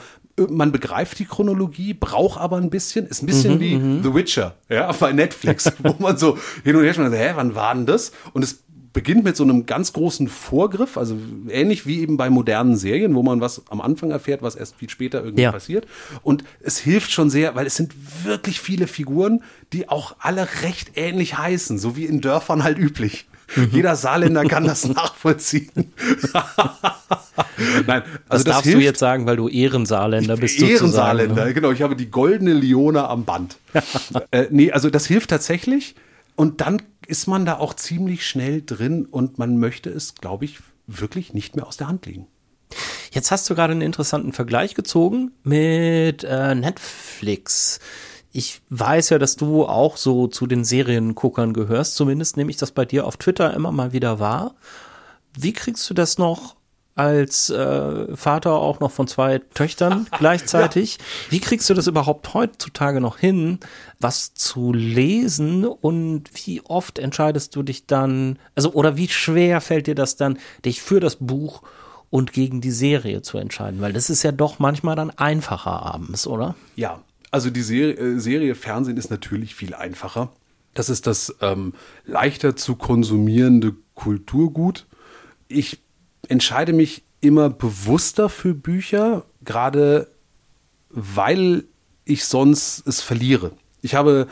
[0.50, 4.92] man begreift die Chronologie, braucht aber ein bisschen, ist ein bisschen wie The Witcher, ja,
[5.00, 8.12] bei Netflix, wo man so hin und her schon, hä, wann war denn das?
[8.34, 11.18] Und es beginnt mit so einem ganz großen Vorgriff, also
[11.50, 14.90] ähnlich wie eben bei modernen Serien, wo man was am Anfang erfährt, was erst viel
[14.90, 15.52] später irgendwie Ja.
[15.52, 15.86] passiert.
[16.24, 20.94] Und es hilft schon sehr, weil es sind wirklich viele Figuren, die auch alle recht
[20.96, 23.28] ähnlich heißen, so wie in Dörfern halt üblich.
[23.56, 23.70] Mhm.
[23.72, 25.70] Jeder Saarländer kann das nachvollziehen.
[27.86, 28.84] Nein, Das, also das darfst du hilft.
[28.84, 30.60] jetzt sagen, weil du Ehrensaarländer bist.
[30.62, 31.54] Ehrensaarländer, ne?
[31.54, 31.72] genau.
[31.72, 33.58] Ich habe die goldene Lione am Band.
[34.32, 35.96] äh, nee, also das hilft tatsächlich.
[36.36, 40.60] Und dann ist man da auch ziemlich schnell drin und man möchte es, glaube ich,
[40.88, 42.28] wirklich nicht mehr aus der Hand legen.
[43.12, 47.80] Jetzt hast du gerade einen interessanten Vergleich gezogen mit äh, Netflix.
[48.36, 51.96] Ich weiß ja, dass du auch so zu den Serienguckern gehörst.
[51.96, 54.56] Zumindest nehme ich das bei dir auf Twitter immer mal wieder wahr.
[55.40, 56.58] Wie kriegst du das noch
[56.96, 60.98] als äh, Vater auch noch von zwei Töchtern gleichzeitig?
[61.30, 63.62] Wie kriegst du das überhaupt heutzutage noch hin,
[64.02, 69.88] was zu lesen und wie oft entscheidest du dich dann, also oder wie schwer fällt
[69.88, 71.62] dir das dann, dich für das Buch
[72.10, 73.80] und gegen die Serie zu entscheiden?
[73.80, 76.56] Weil das ist ja doch manchmal dann einfacher abends, oder?
[76.76, 77.00] Ja,
[77.36, 80.32] also die Serie, äh, Serie Fernsehen ist natürlich viel einfacher.
[80.74, 81.74] Das ist das ähm,
[82.06, 84.86] leichter zu konsumierende Kulturgut.
[85.50, 85.80] Ich
[86.30, 90.08] entscheide mich immer bewusster für Bücher, gerade
[90.90, 91.66] weil
[92.06, 93.52] ich sonst es verliere.
[93.82, 94.28] Ich habe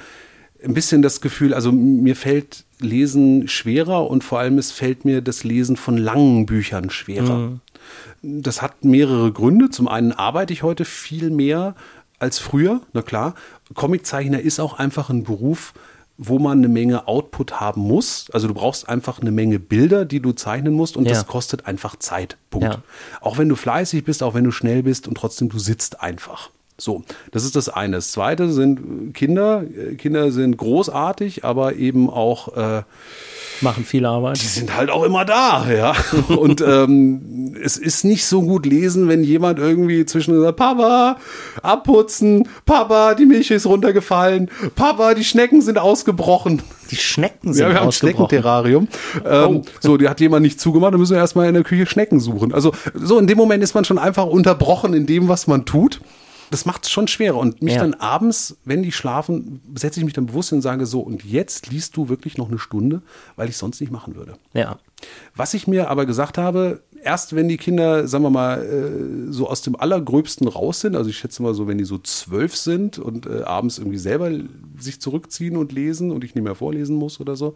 [0.63, 5.21] ein bisschen das Gefühl, also mir fällt Lesen schwerer und vor allem es fällt mir
[5.21, 7.59] das Lesen von langen Büchern schwerer.
[8.21, 9.69] Das hat mehrere Gründe.
[9.69, 11.75] Zum einen arbeite ich heute viel mehr
[12.23, 13.35] als früher, na klar.
[13.75, 15.73] Comiczeichner ist auch einfach ein Beruf,
[16.17, 18.27] wo man eine Menge Output haben muss.
[18.31, 21.11] Also du brauchst einfach eine Menge Bilder, die du zeichnen musst und Ja.
[21.13, 22.37] das kostet einfach Zeit.
[22.49, 22.67] Punkt.
[22.67, 22.81] Ja.
[23.21, 26.49] Auch wenn du fleißig bist, auch wenn du schnell bist und trotzdem du sitzt einfach.
[26.77, 27.97] So, das ist das eine.
[27.97, 29.63] Das zweite sind Kinder.
[29.63, 32.83] Äh, Kinder sind großartig, aber eben auch äh,
[33.61, 34.41] Machen viel Arbeit.
[34.41, 35.93] die sind halt auch immer da, ja.
[36.35, 41.17] Und ähm, es ist nicht so gut lesen, wenn jemand irgendwie zwischen sagt, Papa,
[41.61, 46.61] abputzen, Papa, die Milch ist runtergefallen, Papa, die Schnecken sind ausgebrochen.
[46.91, 48.15] Die Schnecken sind Ja, wir haben ein ausgebrochen.
[48.29, 48.87] Schneckenterrarium.
[49.25, 52.19] Ähm, So, die hat jemand nicht zugemacht, dann müssen wir erstmal in der Küche Schnecken
[52.19, 52.53] suchen.
[52.53, 56.01] Also so in dem Moment ist man schon einfach unterbrochen in dem, was man tut.
[56.53, 57.37] Das macht es schon schwerer.
[57.37, 57.81] Und mich Ja.
[57.81, 61.25] dann abends, wenn die schlafen, setze ich mich dann bewusst hin und sage so, und
[61.25, 63.01] jetzt liest du wirklich noch eine Stunde,
[63.35, 64.35] weil ich sonst nicht machen würde.
[64.53, 64.77] Ja.
[65.35, 69.49] Was ich mir aber gesagt habe, erst wenn die Kinder, sagen wir mal, äh, so
[69.49, 72.99] aus dem Allergröbsten raus sind, also ich schätze mal so, wenn die so zwölf sind
[72.99, 74.29] und äh, abends irgendwie selber
[74.77, 77.55] sich zurückziehen und lesen und ich nicht mehr vorlesen muss oder so,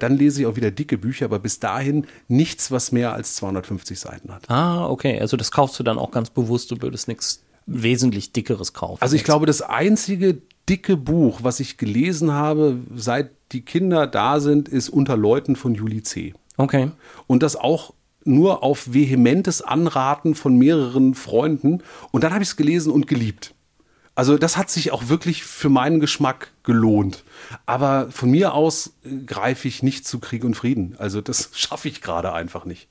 [0.00, 4.00] dann lese ich auch wieder dicke Bücher, aber bis dahin nichts, was mehr als 250
[4.00, 4.50] Seiten hat.
[4.50, 5.20] Ah, okay.
[5.20, 6.72] Also das kaufst du dann auch ganz bewusst.
[6.72, 9.02] Du würdest nichts wesentlich dickeres kaufen.
[9.02, 10.38] Also ich glaube, das einzige
[10.68, 15.74] dicke Buch, was ich gelesen habe, seit die Kinder da sind, ist Unter Leuten von
[15.74, 16.34] Juli C.
[16.58, 16.90] Okay.
[17.26, 17.94] und das auch
[18.24, 21.82] nur auf vehementes Anraten von mehreren Freunden.
[22.10, 23.54] Und dann habe ich es gelesen und geliebt.
[24.14, 27.24] Also das hat sich auch wirklich für meinen Geschmack gelohnt.
[27.64, 30.94] Aber von mir aus äh, greife ich nicht zu Krieg und Frieden.
[30.98, 32.88] Also das schaffe ich gerade einfach nicht.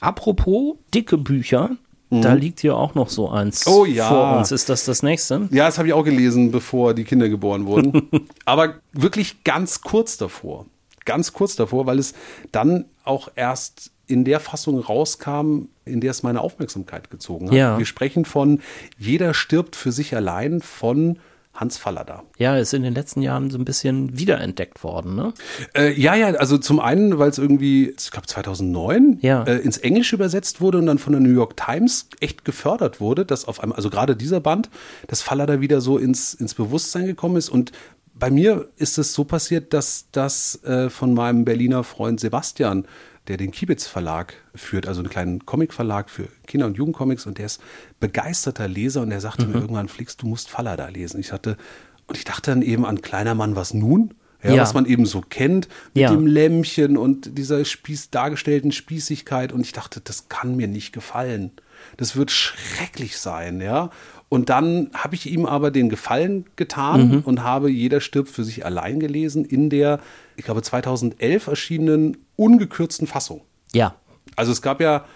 [0.00, 1.70] Apropos dicke Bücher,
[2.10, 3.72] da liegt hier auch noch so eins Mhm.
[3.72, 4.08] Oh ja.
[4.08, 4.50] vor uns.
[4.52, 5.48] Ist das das nächste?
[5.50, 8.08] Ja, das habe ich auch gelesen, bevor die Kinder geboren wurden.
[8.44, 10.66] Aber wirklich ganz kurz davor.
[11.04, 12.14] Ganz kurz davor, weil es
[12.52, 17.54] dann auch erst in der Fassung rauskam, in der es meine Aufmerksamkeit gezogen hat.
[17.54, 17.78] Ja.
[17.78, 18.60] Wir sprechen von
[18.98, 21.18] Jeder stirbt für sich allein von
[21.58, 22.22] Hans Fallada.
[22.38, 25.32] Ja, ist in den letzten Jahren so ein bisschen wiederentdeckt worden, ne?
[25.74, 29.42] Äh, ja, ja, also zum einen, weil es irgendwie, ich glaube 2009 Ja.
[29.44, 33.24] äh, ins Englische übersetzt wurde und dann von der New York Times echt gefördert wurde,
[33.26, 34.70] dass auf einmal, also gerade dieser Band,
[35.08, 37.72] dass Fallada wieder so ins, ins Bewusstsein gekommen ist und
[38.14, 42.84] bei mir ist es so passiert, dass das äh, von meinem Berliner Freund Sebastian,
[43.28, 47.46] der den Kibitz Verlag führt, also einen kleinen Comic-Verlag für Kinder- und Jugendcomics und der
[47.46, 47.60] ist
[48.00, 49.52] begeisterter Leser und der sagte Mhm.
[49.52, 51.20] mir irgendwann, Flix, du musst Fallada lesen.
[51.20, 51.56] Ich hatte,
[52.06, 54.14] und ich dachte dann eben an Kleiner Mann, was nun?
[54.42, 54.62] Ja, Ja.
[54.62, 56.10] was man eben so kennt, mit Ja.
[56.10, 59.52] dem Lämmchen und dieser Spieß, dargestellten Spießigkeit.
[59.52, 61.50] Und ich dachte, das kann mir nicht gefallen.
[61.96, 63.90] Das wird schrecklich sein, ja.
[64.28, 68.64] Und dann habe ich ihm aber den Gefallen getan und habe Jeder stirbt für sich
[68.64, 70.00] allein gelesen in der,
[70.36, 73.40] ich glaube, 2011 erschienenen ungekürzten Fassung.
[73.72, 73.94] Ja.
[74.36, 75.06] Also es gab ja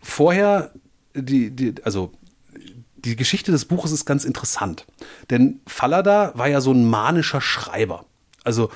[0.00, 0.70] vorher
[1.14, 2.12] die, die also
[2.96, 4.86] die Geschichte des Buches ist ganz interessant.
[5.30, 8.04] Denn Fallada war ja so ein manischer Schreiber.
[8.44, 8.70] Also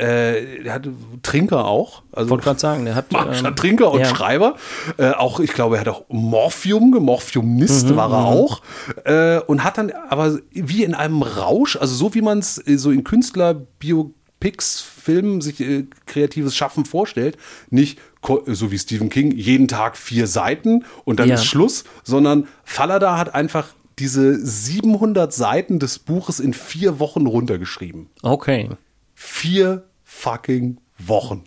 [0.00, 0.92] äh, der hatte
[1.22, 2.02] Trinker auch.
[2.12, 3.06] Also Wollte gerade sagen, der hat,
[3.44, 4.06] ähm, Trinker und ja.
[4.06, 4.56] Schreiber.
[4.96, 8.62] Äh, auch, ich glaube, er hat auch Morphium, Morphiumist Mhm, war er auch.
[9.04, 12.76] Äh, und hat dann aber wie in einem Rausch, also so wie man es äh,
[12.78, 17.36] so in Künstler-Biopics, Filmen sich äh, kreatives Schaffen vorstellt,
[17.70, 17.98] nicht
[18.46, 21.36] so wie Stephen King, jeden Tag vier Seiten und dann Ja.
[21.36, 28.08] ist Schluss, sondern Fallada hat einfach diese 700 Seiten des Buches in vier Wochen runtergeschrieben
[28.22, 28.70] Okay.
[29.14, 29.84] vier
[30.20, 31.44] fucking Wochen.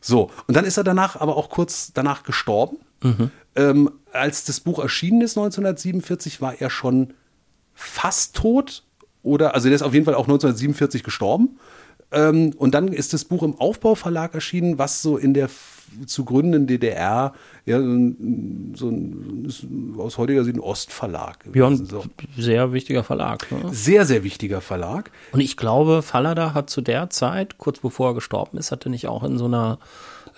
[0.00, 2.78] So, und dann ist er danach aber auch kurz danach gestorben.
[3.56, 7.14] Ähm, als das Buch erschienen ist, 1947, war er schon
[7.74, 8.84] fast tot.
[9.22, 11.58] Oder, also der ist auf jeden Fall auch 1947 gestorben.
[12.12, 15.48] Ähm, und dann ist das Buch im Aufbauverlag erschienen, was so in der
[16.06, 17.32] zu gründenden DDR
[17.66, 21.44] ja, so ein, so ein, aus heutiger Sicht ein Ostverlag.
[21.54, 22.04] Ja, ein gewesen, so.
[22.36, 23.50] sehr wichtiger Verlag.
[23.52, 23.68] Ne?
[23.72, 25.10] Sehr, sehr wichtiger Verlag.
[25.32, 29.06] Und ich glaube, Fallada hat zu der Zeit, kurz bevor er gestorben ist, hatte nicht
[29.08, 29.78] auch in so einer,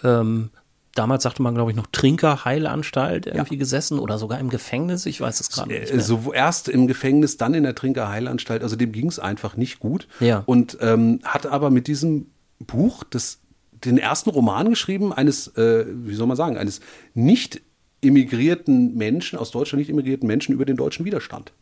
[0.03, 0.50] ähm,
[0.94, 5.07] damals sagte man, glaube ich, noch Trinkerheilanstalt irgendwie gesessen oder sogar im Gefängnis.
[5.07, 6.05] Ich weiß es gerade nicht Äh, mehr.
[6.05, 8.62] So erst im Gefängnis, dann in der Trinkerheilanstalt.
[8.62, 10.09] Also dem ging es einfach nicht gut.
[10.20, 10.42] Ja.
[10.46, 12.26] Und ähm, hat aber mit diesem
[12.59, 13.38] Buch das,
[13.85, 16.80] den ersten Roman geschrieben, eines, äh, wie soll man sagen, eines
[17.14, 17.61] nicht
[18.03, 21.53] emigrierten Menschen, aus Deutschland nicht emigrierten Menschen über den deutschen Widerstand.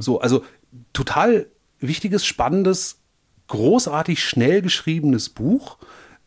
[0.00, 0.44] So, also
[0.92, 1.46] total
[1.78, 2.98] wichtiges, spannendes,
[3.48, 5.78] großartig schnell geschriebenes Buch,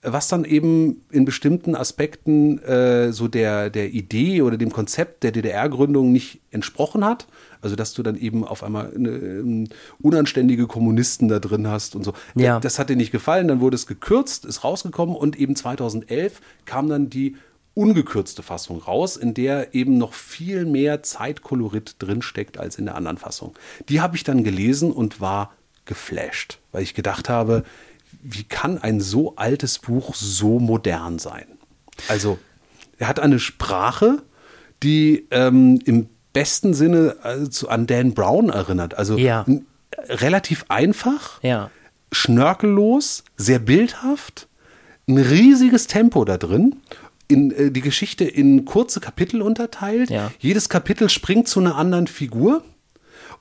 [0.06, 5.32] was dann eben in bestimmten Aspekten äh, so der, der Idee oder dem Konzept der
[5.32, 7.28] DDR-Gründung nicht entsprochen hat.
[7.62, 9.68] Also dass du dann eben auf einmal eine, ähm,
[10.00, 12.14] unanständige Kommunisten da drin hast und so.
[12.36, 12.60] Ja.
[12.60, 16.88] Das hat dir nicht gefallen, dann wurde es gekürzt, ist rausgekommen und eben 2011 kam
[16.88, 17.36] dann die
[17.74, 23.18] ungekürzte Fassung raus, in der eben noch viel mehr Zeitkolorit drinsteckt als in der anderen
[23.18, 23.56] Fassung.
[23.90, 25.54] Die habe ich dann gelesen und war
[25.86, 27.64] geflasht, weil ich gedacht habe,
[28.28, 31.46] wie kann ein so altes Buch so modern sein?
[32.08, 32.38] Also,
[32.98, 34.24] er hat eine Sprache,
[34.84, 37.16] die ähm, im besten Sinne
[37.50, 38.96] zu, an Dan Brown erinnert.
[38.96, 39.46] Also Ja.
[40.10, 41.70] relativ einfach, Ja.
[42.12, 44.48] schnörkellos, sehr bildhaft,
[45.08, 46.78] ein riesiges Tempo da drin.
[47.28, 50.10] In, äh, die Geschichte in kurze Kapitel unterteilt.
[50.10, 50.32] Ja.
[50.40, 52.64] Jedes Kapitel springt zu einer anderen Figur.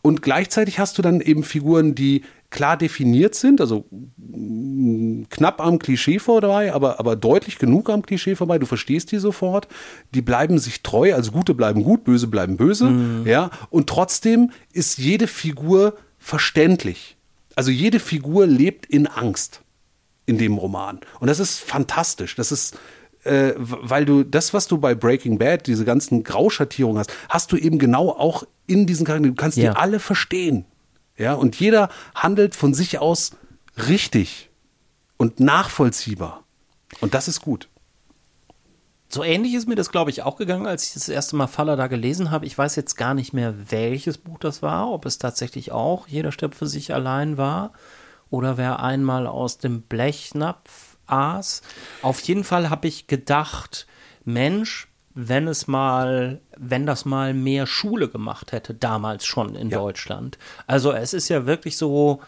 [0.02, 2.22] Und gleichzeitig hast du dann eben Figuren, die
[2.54, 3.84] klar definiert sind, also
[4.16, 8.58] mm, knapp am Klischee vorbei, aber, aber deutlich genug am Klischee vorbei.
[8.58, 9.68] Du verstehst die sofort.
[10.14, 13.22] Die bleiben sich treu, also Gute bleiben gut, Böse bleiben böse.
[13.26, 17.16] Ja, und trotzdem ist jede Figur verständlich.
[17.56, 19.60] Also jede Figur lebt in Angst
[20.26, 21.00] in dem Roman.
[21.20, 22.34] Und das ist fantastisch.
[22.36, 22.78] Das ist,
[23.24, 27.56] äh, weil du das, was du bei Breaking Bad, diese ganzen Grauschattierungen hast, hast du
[27.56, 29.34] eben genau auch in diesen Charakteren.
[29.34, 29.72] Du kannst Ja.
[29.72, 30.64] die alle verstehen.
[31.16, 33.32] Ja, und jeder handelt von sich aus
[33.88, 34.50] richtig
[35.16, 36.44] und nachvollziehbar.
[37.00, 37.68] Und das ist gut.
[39.08, 41.76] So ähnlich ist mir das, glaube ich, auch gegangen, als ich das erste Mal Faller
[41.76, 42.46] da gelesen habe.
[42.46, 46.32] Ich weiß jetzt gar nicht mehr, welches Buch das war, ob es tatsächlich auch Jeder
[46.32, 47.72] stirbt für sich allein war
[48.28, 51.62] oder wer einmal aus dem Blechnapf aß.
[52.02, 53.86] Auf jeden Fall habe ich gedacht,
[54.24, 59.78] Mensch, wenn es mal, wenn das mal mehr Schule gemacht hätte, damals schon in Ja.
[59.78, 60.38] Deutschland.
[60.66, 62.20] Also es ist ja wirklich so,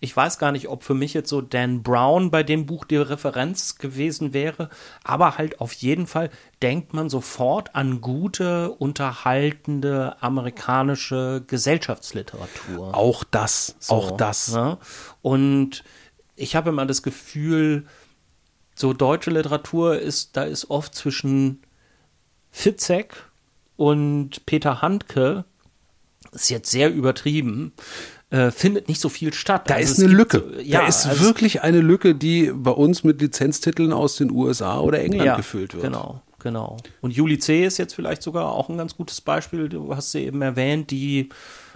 [0.00, 2.96] ich weiß gar nicht, ob für mich jetzt so Dan Brown bei dem Buch die
[2.96, 4.70] Referenz gewesen wäre,
[5.04, 6.30] aber halt auf jeden Fall
[6.60, 12.92] denkt man sofort an gute, unterhaltende amerikanische Gesellschaftsliteratur.
[12.92, 14.52] Auch das, So, auch das.
[14.52, 14.78] Ne?
[15.22, 15.84] Und
[16.34, 17.86] ich habe immer das Gefühl,
[18.74, 21.62] so deutsche Literatur ist, da ist oft zwischen
[22.52, 23.14] Fitzek
[23.76, 25.44] und Peter Handke,
[26.32, 27.72] ist jetzt sehr übertrieben,
[28.30, 29.68] äh, findet nicht so viel statt.
[29.68, 30.38] Da Also ist eine Lücke.
[30.54, 34.30] so- ja, da ist also wirklich eine Lücke, die bei uns mit Lizenztiteln aus den
[34.30, 35.82] USA oder England ja, gefüllt wird.
[35.84, 36.76] Genau, genau.
[37.00, 37.64] Und Juli C.
[37.66, 39.68] ist jetzt vielleicht sogar auch ein ganz gutes Beispiel.
[39.68, 41.28] Du hast sie eben erwähnt, die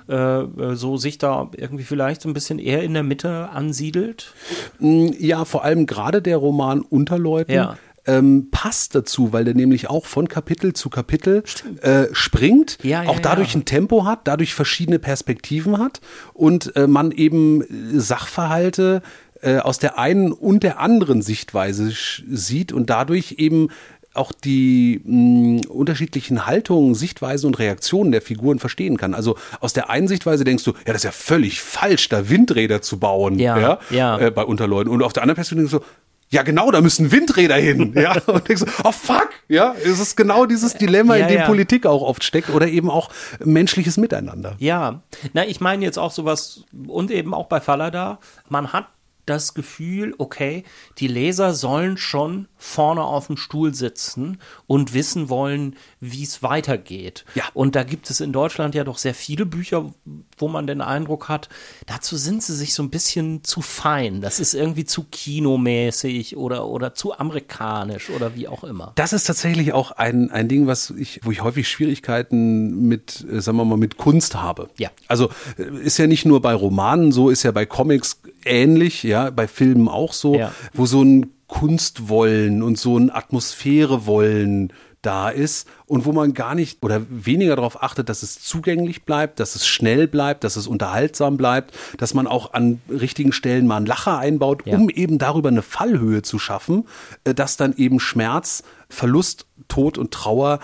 [0.08, 4.32] äh, so sich da irgendwie vielleicht so ein bisschen eher in der Mitte ansiedelt.
[4.78, 7.76] Ja, vor allem gerade der Roman Unterleuten Ja.
[8.06, 11.42] Ähm, passt dazu, weil der nämlich auch von Kapitel zu Kapitel
[11.82, 13.60] äh, springt, Ja, ja, auch dadurch ja.
[13.60, 16.00] ein Tempo hat, dadurch verschiedene Perspektiven hat
[16.32, 17.66] und äh, man eben äh,
[17.98, 19.02] Sachverhalte
[19.42, 23.68] äh, aus der einen und der anderen Sichtweise sieht und dadurch eben
[24.16, 29.14] auch die mh, unterschiedlichen Haltungen, Sichtweisen und Reaktionen der Figuren verstehen kann.
[29.14, 32.82] Also aus der einen Sichtweise denkst du, ja, das ist ja völlig falsch, da Windräder
[32.82, 34.18] zu bauen Ja, ja, ja.
[34.18, 34.90] Äh, bei Unterleuten.
[34.90, 35.90] Und auf der anderen Perspektive denkst du,
[36.30, 37.94] ja, genau, da müssen Windräder hin.
[37.96, 41.46] Ja, und denkst oh fuck, ja, es ist genau dieses Dilemma, Ja, in dem ja.
[41.46, 43.10] Politik auch oft steckt oder eben auch
[43.44, 44.54] menschliches Miteinander.
[44.58, 45.02] Ja,
[45.32, 48.18] na, ich meine jetzt auch sowas und eben auch bei Falada,
[48.48, 48.86] man hat
[49.26, 50.64] das Gefühl, okay,
[50.98, 57.24] die Leser sollen schon vorne auf dem Stuhl sitzen und wissen wollen, wie es weitergeht.
[57.34, 57.44] Ja.
[57.52, 59.92] Und da gibt es in Deutschland ja doch sehr viele Bücher,
[60.38, 61.48] wo man den Eindruck hat,
[61.86, 64.20] dazu sind sie sich so ein bisschen zu fein.
[64.20, 68.92] Das ist irgendwie zu kinomäßig oder, oder zu amerikanisch oder wie auch immer.
[68.94, 73.40] Das ist tatsächlich auch ein, ein Ding, was ich, wo ich häufig Schwierigkeiten mit, äh,
[73.40, 74.70] sagen wir mal, mit Kunst habe.
[74.78, 74.90] Ja.
[75.08, 79.30] Also äh, ist ja nicht nur bei Romanen so, ist ja bei Comics ähnlich, ja,
[79.30, 80.52] bei Filmen auch so, Ja.
[80.72, 84.72] wo so ein Kunstwollen und so ein Atmosphärewollen
[85.02, 89.38] da ist und wo man gar nicht oder weniger darauf achtet, dass es zugänglich bleibt,
[89.38, 93.76] dass es schnell bleibt, dass es unterhaltsam bleibt, dass man auch an richtigen Stellen mal
[93.76, 94.74] einen Lacher einbaut, Ja.
[94.76, 96.88] um eben darüber eine Fallhöhe zu schaffen,
[97.24, 100.58] äh, dass dann eben Schmerz, Verlust, Tod und Trauer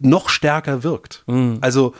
[0.00, 1.24] noch stärker wirkt.
[1.60, 1.94] Also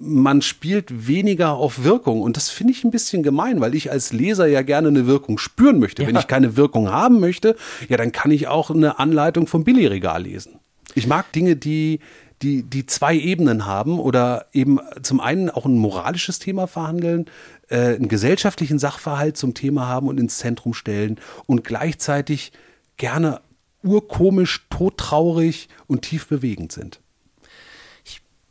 [0.00, 4.12] man spielt weniger auf Wirkung und das finde ich ein bisschen gemein, weil ich als
[4.12, 6.06] Leser ja gerne eine Wirkung spüren möchte.
[6.06, 6.20] Wenn Ja.
[6.20, 7.54] ich keine Wirkung haben möchte,
[7.88, 10.58] ja, dann kann ich auch eine Anleitung vom Billigregal lesen.
[10.94, 12.00] Ich mag Dinge, die
[12.42, 17.26] die, die zwei Ebenen haben oder eben zum einen auch ein moralisches Thema verhandeln,
[17.68, 22.52] äh, einen gesellschaftlichen Sachverhalt zum Thema haben und ins Zentrum stellen und gleichzeitig
[22.96, 23.42] gerne
[23.82, 27.00] urkomisch, todtraurig und tief bewegend sind.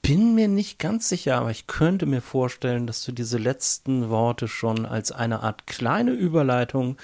[0.01, 4.47] Bin mir nicht ganz sicher, aber ich könnte mir vorstellen, dass du diese letzten Worte
[4.47, 6.97] schon als eine Art kleine Überleitung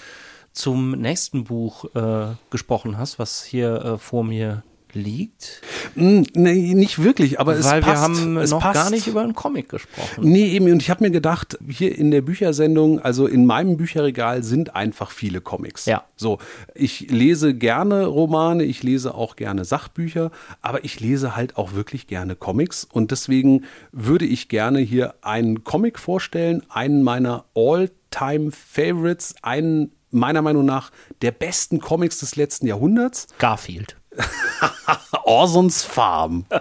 [0.53, 4.63] zum nächsten Buch äh, gesprochen hast, was hier äh, vor mir
[4.95, 5.61] liegt.
[5.95, 7.93] Mm, Nee, nicht wirklich, aber es Weil passt.
[7.93, 8.73] wir haben es noch passt.
[8.75, 10.23] gar nicht über einen Comic gesprochen.
[10.29, 14.43] Nee, eben, und ich habe mir gedacht, hier in der Büchersendung, also in meinem Bücherregal
[14.43, 15.85] sind einfach viele Comics.
[15.85, 16.03] Ja.
[16.15, 16.39] So,
[16.73, 20.31] ich lese gerne Romane, ich lese auch gerne Sachbücher,
[20.61, 25.63] aber ich lese halt auch wirklich gerne Comics und deswegen würde ich gerne hier einen
[25.63, 30.91] Comic vorstellen, einen meiner All-Time Favorites, einen meiner Meinung nach
[31.21, 33.27] der besten Comics des letzten Jahrhunderts.
[33.37, 33.97] Garfield.
[35.24, 36.45] Orsons Farm.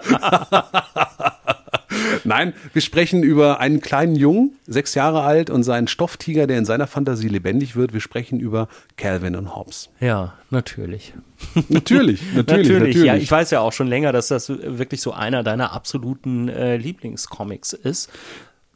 [2.23, 6.65] Nein, wir sprechen über einen kleinen Jungen, sechs Jahre alt, und seinen Stofftiger, der in
[6.65, 7.93] seiner Fantasie lebendig wird.
[7.93, 9.89] Wir sprechen über Calvin und Hobbes.
[9.99, 11.13] Ja, natürlich.
[11.69, 12.95] Natürlich, natürlich, natürlich.
[12.95, 16.77] Ja, ich weiß ja auch schon länger, dass das wirklich so einer deiner absoluten äh,
[16.77, 18.09] Lieblingscomics ist.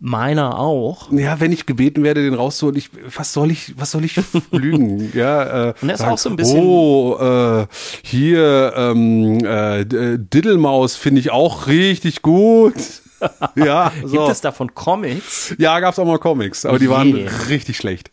[0.01, 1.11] Meiner auch.
[1.11, 4.15] Ja, wenn ich gebeten werde, den rauszuholen, ich, was soll ich, was soll ich
[4.51, 5.11] lügen?
[5.13, 7.67] Ja, äh, Und er ist auch so ein bisschen- Oh, äh,
[8.03, 12.73] hier ähm, äh, D- Diddlemaus finde ich auch richtig gut.
[13.55, 14.17] ja, so.
[14.19, 15.53] Gibt es davon Comics?
[15.57, 16.91] ja, gab's auch mal Comics, aber die Je.
[16.91, 18.09] waren richtig schlecht.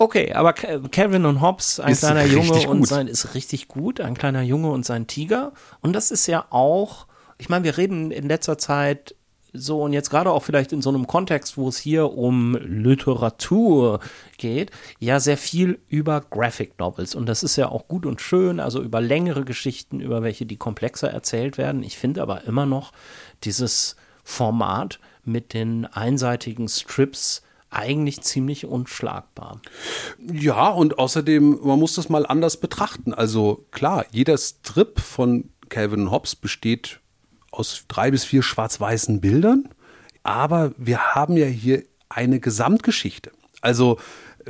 [0.00, 2.88] Okay, aber Ke- Calvin und Hobbes, ein Ist kleiner Junge und gut.
[2.88, 5.52] sein ist richtig gut, ein kleiner Junge und sein Tiger.
[5.80, 7.06] Und das ist ja auch,
[7.36, 9.16] ich meine, wir reden in letzter Zeit
[9.52, 14.00] so und jetzt gerade auch vielleicht in so einem Kontext, wo es hier um Literatur
[14.36, 17.14] geht, ja sehr viel über Graphic Novels.
[17.14, 20.56] Und das ist ja auch gut und schön, also über längere Geschichten, über welche die
[20.56, 21.82] komplexer erzählt werden.
[21.82, 22.92] Ich finde aber immer noch
[23.44, 29.60] dieses Format mit den einseitigen Strips eigentlich ziemlich unschlagbar.
[30.32, 33.12] Ja, und außerdem, man muss das mal anders betrachten.
[33.12, 37.00] Also klar, jeder Strip von Calvin Hobbes besteht
[37.50, 39.68] aus drei bis vier schwarz-weißen Bildern,
[40.22, 43.30] aber wir haben ja hier eine Gesamtgeschichte.
[43.60, 43.98] Also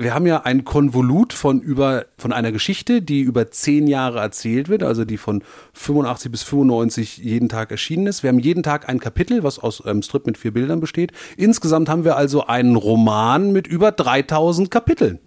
[0.00, 4.68] wir haben ja ein Konvolut von über von einer Geschichte, die über zehn Jahre erzählt
[4.68, 5.42] wird, also die von
[5.74, 8.22] 85 bis 95 jeden Tag erschienen ist.
[8.22, 11.12] Wir haben jeden Tag ein Kapitel, was aus einem Strip mit vier Bildern besteht.
[11.36, 15.18] Insgesamt haben wir also einen Roman mit über 3000 Kapiteln.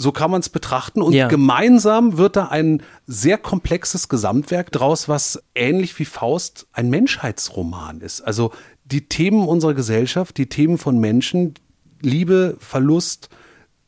[0.00, 1.26] So kann man es betrachten und Ja.
[1.26, 8.20] gemeinsam wird da ein sehr komplexes Gesamtwerk draus, was ähnlich wie Faust ein Menschheitsroman ist.
[8.20, 8.52] Also
[8.84, 11.54] die Themen unserer Gesellschaft, die Themen von Menschen,
[12.00, 13.28] Liebe, Verlust,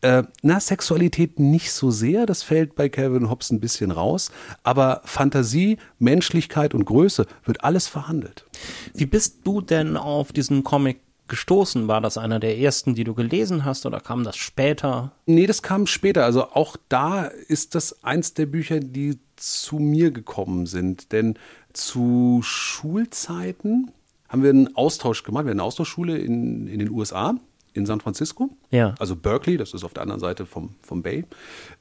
[0.01, 4.33] äh, na, Sexualität nicht so sehr, das fällt bei Calvin Hobbes ein bisschen raus,
[4.65, 8.47] aber Fantasie, Menschlichkeit und Größe wird alles verhandelt.
[8.95, 11.01] Wie bist du denn auf diesen Comic
[11.31, 11.89] gestoßen?
[11.89, 15.13] War das einer der ersten, die du gelesen hast oder kam das später?
[15.25, 16.25] Nee, das kam später.
[16.25, 21.13] Also auch da ist das eins der Bücher, die zu mir gekommen sind.
[21.13, 21.39] Denn
[21.73, 23.91] zu Schulzeiten
[24.29, 25.45] haben wir einen Austausch gemacht.
[25.45, 27.35] Wir hatten eine Austauschschule in, in den USA,
[27.73, 28.51] in San Francisco.
[28.71, 28.95] Ja.
[28.99, 31.25] Also Berkeley, das ist auf der anderen Seite vom, vom Bay.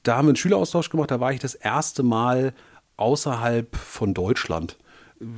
[0.04, 1.12] Da haben wir einen Schüleraustausch gemacht.
[1.12, 2.54] Da war ich das erste Mal
[2.98, 4.78] außerhalb von Deutschland.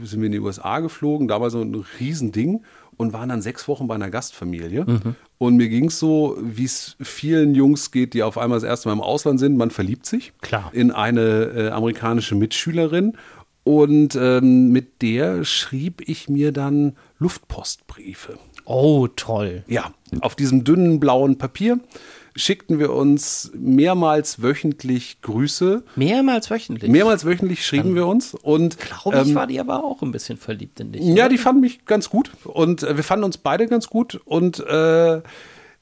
[0.03, 2.63] Sind wir in die USA geflogen, da war so ein Riesending
[2.97, 4.85] und waren dann sechs Wochen bei einer Gastfamilie.
[4.85, 5.15] Mhm.
[5.37, 8.89] Und mir ging es so, wie es vielen Jungs geht, die auf einmal das erste
[8.89, 9.57] Mal im Ausland sind.
[9.57, 10.69] Man verliebt sich Klar.
[10.73, 11.21] in eine
[11.55, 13.17] äh, amerikanische Mitschülerin.
[13.63, 18.37] Und ähm, mit der schrieb ich mir dann Luftpostbriefe.
[18.65, 19.63] Oh, toll.
[19.67, 21.79] Ja, auf diesem dünnen blauen Papier
[22.35, 25.83] schickten wir uns mehrmals wöchentlich Grüße.
[25.95, 26.89] Mehrmals wöchentlich.
[26.89, 30.37] Mehrmals wöchentlich schrieben wir uns und Glaube ich, ähm, war die aber auch ein bisschen
[30.37, 31.01] verliebt in dich.
[31.03, 34.59] ja, die fanden mich ganz gut und äh, wir fanden uns beide ganz gut und
[34.59, 35.21] äh,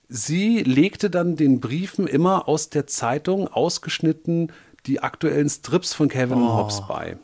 [0.07, 4.51] sie legte dann den Briefen immer aus der Zeitung ausgeschnitten
[4.85, 6.57] die aktuellen Strips von Kevin Oh.
[6.57, 7.17] Hobbes bei.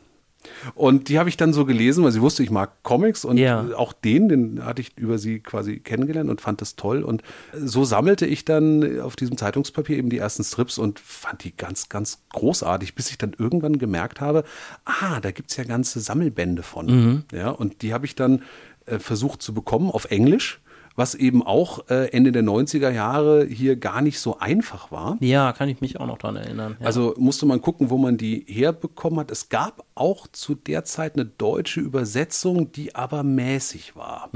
[0.74, 3.66] Und die habe ich dann so gelesen, weil sie wusste, ich mag Comics und Ja.
[3.76, 7.04] auch den, den hatte ich über sie quasi kennengelernt und fand das toll.
[7.04, 7.22] Und
[7.54, 11.90] so sammelte ich dann auf diesem Zeitungspapier eben die ersten Strips und fand die ganz,
[11.90, 14.44] ganz großartig, bis ich dann irgendwann gemerkt habe,
[14.86, 17.24] ah, da gibt's ja ganze Sammelbände von.
[17.32, 18.42] Ja, und die habe ich dann
[18.86, 20.60] äh, versucht zu bekommen auf Englisch,
[20.96, 25.18] was eben auch äh, Ende der 90er Jahre hier gar nicht so einfach war.
[25.20, 26.78] Ja, kann ich mich auch noch dran erinnern.
[26.80, 26.86] Ja.
[26.86, 29.32] Also musste man gucken, wo man die herbekommen hat.
[29.32, 34.30] Es gab auch zu der Zeit eine deutsche Übersetzung, die aber mäßig war.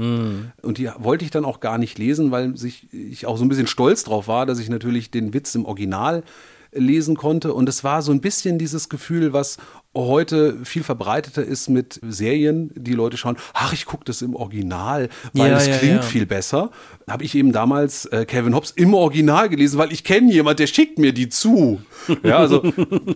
[0.62, 3.48] Und die wollte ich dann auch gar nicht lesen, weil sich, ich auch so ein
[3.48, 6.22] bisschen stolz drauf war, dass ich natürlich den Witz im Original
[6.72, 7.54] lesen konnte.
[7.54, 9.58] Und es war so ein bisschen dieses Gefühl, was
[9.94, 15.08] heute viel verbreiteter ist mit Serien, die Leute schauen, ach, ich gucke das im Original,
[15.32, 16.02] weil Ja, es ja, klingt ja.
[16.02, 16.70] viel besser.
[17.08, 20.68] Habe ich eben damals äh, Kevin Hobbes im Original gelesen, weil ich kenne jemand, der
[20.68, 21.80] schickt mir die zu.
[22.24, 22.60] Ja, also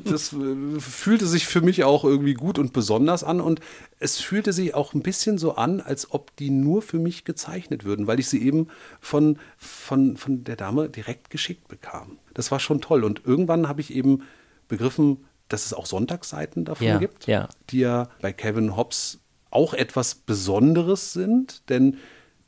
[0.04, 3.60] das äh, fühlte sich für mich auch irgendwie gut und besonders an und
[3.98, 7.84] es fühlte sich auch ein bisschen so an, als ob die nur für mich gezeichnet
[7.84, 8.68] würden, weil ich sie eben
[9.00, 12.18] von, von, von der Dame direkt geschickt bekam.
[12.34, 14.22] Das war schon toll und irgendwann habe ich eben
[14.68, 17.48] begriffen, dass es auch Sonntagsseiten davon Ja, gibt, ja.
[17.70, 19.20] die ja bei Kevin Hobbes
[19.50, 21.98] auch etwas Besonderes sind, denn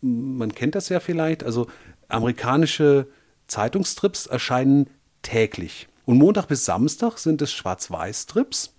[0.01, 1.66] man kennt das ja vielleicht, also
[2.09, 3.09] amerikanische
[3.47, 4.90] Zeitungsstrips erscheinen
[5.22, 5.88] täglich.
[6.05, 8.72] Und Montag bis Samstag sind es Schwarz-Weiß-Strips,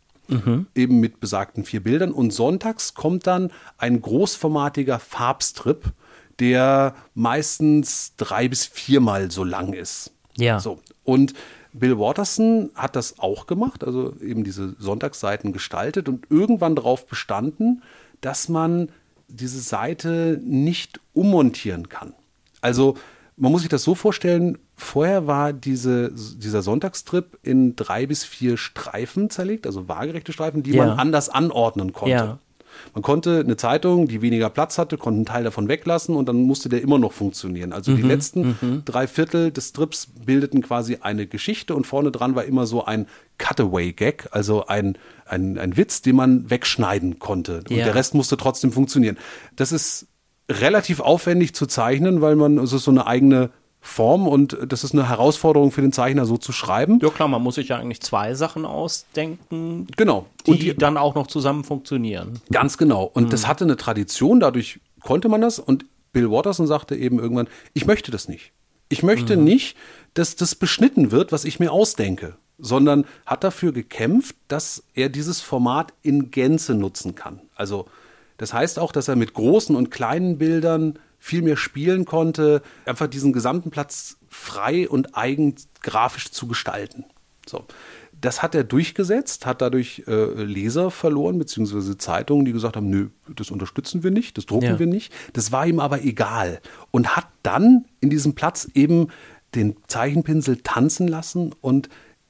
[0.76, 2.11] eben mit besagten vier Bildern.
[2.11, 5.93] Und sonntags kommt dann ein großformatiger Farbstrip,
[6.39, 10.11] der meistens drei bis viermal so lang ist.
[10.36, 10.59] Ja.
[10.59, 10.82] So.
[11.03, 11.34] Und
[11.80, 17.84] Bill Watterson hat das auch gemacht, also eben diese Sonntagsseiten gestaltet und irgendwann darauf bestanden,
[18.21, 18.89] dass man
[19.28, 22.13] diese Seite nicht ummontieren kann.
[22.61, 22.95] Also
[23.36, 28.57] man muss sich das so vorstellen, vorher war diese, dieser Sonntagstrip in drei bis vier
[28.57, 30.86] Streifen zerlegt, also waagerechte Streifen, die Ja.
[30.88, 32.11] man anders anordnen konnte.
[32.15, 32.39] Ja.
[32.93, 36.43] Man konnte eine Zeitung, die weniger Platz hatte, konnte einen Teil davon weglassen und dann
[36.43, 37.74] musste der immer noch funktionieren.
[37.74, 42.45] Also die letzten drei Viertel des Strips bildeten quasi eine Geschichte und vorne dran war
[42.45, 43.07] immer so ein
[43.38, 47.57] Cutaway-Gag, also ein, ein, ein Witz, den man wegschneiden konnte.
[47.70, 47.86] Und Ja.
[47.86, 49.18] der Rest musste trotzdem funktionieren.
[49.55, 50.07] Das ist
[50.49, 53.49] relativ aufwendig zu zeichnen, weil man, es ist so eine eigene
[53.88, 57.00] Form und das ist eine Herausforderung für den Zeichner, so zu schreiben.
[57.02, 60.26] ja klar, man muss sich ja eigentlich zwei Sachen ausdenken, Genau.
[60.46, 62.40] die, Und die, dann auch noch zusammen funktionieren.
[62.52, 63.04] Ganz genau.
[63.14, 65.60] Und das hatte eine Tradition, dadurch konnte man das.
[65.60, 68.52] Und Bill Watterson sagte eben irgendwann, ich möchte das nicht.
[68.90, 69.76] Ich möchte nicht,
[70.14, 75.42] dass das beschnitten wird, was ich mir ausdenke, sondern hat dafür gekämpft, dass er dieses
[75.42, 77.42] Format in Gänze nutzen kann.
[77.56, 77.86] Also
[78.38, 83.07] das heißt auch, dass er mit großen und kleinen Bildern viel mehr spielen konnte, einfach
[83.07, 87.03] diesen gesamten Platz frei und eigen grafisch zu gestalten.
[87.45, 87.65] So.
[88.19, 93.09] Das hat er durchgesetzt, hat dadurch äh, Leser verloren, beziehungsweise Zeitungen, die gesagt haben, nö,
[93.36, 94.80] das unterstützen wir nicht, das drucken Ja.
[94.80, 95.13] wir nicht.
[95.34, 96.61] Das war ihm aber egal.
[96.89, 99.09] Und hat dann in diesem Platz eben
[99.53, 101.89] den Zeichenpinsel tanzen lassen und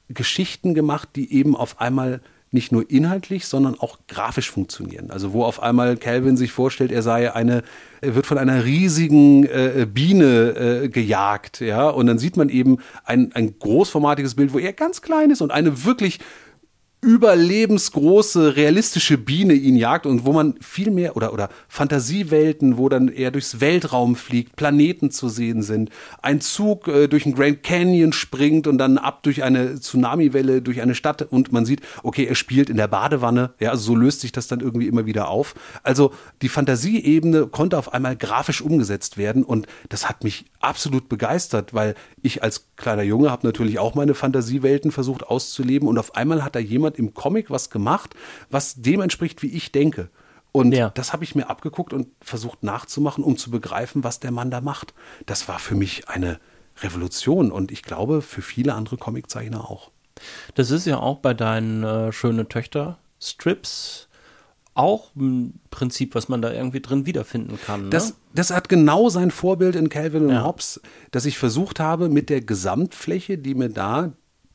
[0.09, 2.21] Geschichten gemacht, die eben auf einmal
[2.51, 5.11] nicht nur inhaltlich, sondern auch grafisch funktionieren.
[5.11, 7.63] Also wo auf einmal Calvin sich vorstellt, er sei eine,
[8.01, 12.77] er wird von einer riesigen äh, Biene äh, gejagt, ja, und dann sieht man eben
[13.03, 16.19] ein, ein großformatiges Bild, wo er ganz klein ist und eine wirklich
[17.01, 23.07] überlebensgroße, realistische Biene ihn jagt und wo man viel mehr oder, oder Fantasiewelten, wo dann
[23.07, 25.91] er durchs Weltraum fliegt, Planeten zu sehen sind,
[26.23, 30.81] ein Zug äh, durch den Grand Canyon springt und dann ab durch eine Tsunamiwelle durch
[30.81, 34.21] eine Stadt und man sieht, okay, er spielt in der Badewanne, ja, also so löst
[34.21, 35.53] sich das dann irgendwie immer wieder auf.
[35.83, 41.75] Also die Fantasieebene konnte auf einmal grafisch umgesetzt werden und das hat mich absolut begeistert,
[41.75, 41.93] weil
[42.23, 46.55] ich als kleiner Junge habe natürlich auch meine Fantasiewelten versucht auszuleben und auf einmal hat
[46.55, 48.15] da jemand im Comic was gemacht,
[48.49, 50.09] was dem entspricht, wie ich denke.
[50.53, 50.89] Und Ja.
[50.89, 54.61] das habe ich mir abgeguckt und versucht nachzumachen, um zu begreifen, was der Mann da
[54.61, 54.93] macht.
[55.25, 56.39] Das war für mich eine
[56.81, 59.91] Revolution und ich glaube für viele andere Comiczeichner auch.
[60.55, 64.07] Das ist ja auch bei deinen äh, schönen Töchter Strips
[64.73, 67.85] auch ein Prinzip, was man da irgendwie drin wiederfinden kann.
[67.85, 67.89] Ne?
[67.89, 70.43] Das, das hat genau sein Vorbild in Calvin und Ja.
[70.43, 70.79] Hobbes,
[71.11, 74.11] dass ich versucht habe, mit der Gesamtfläche, die mir da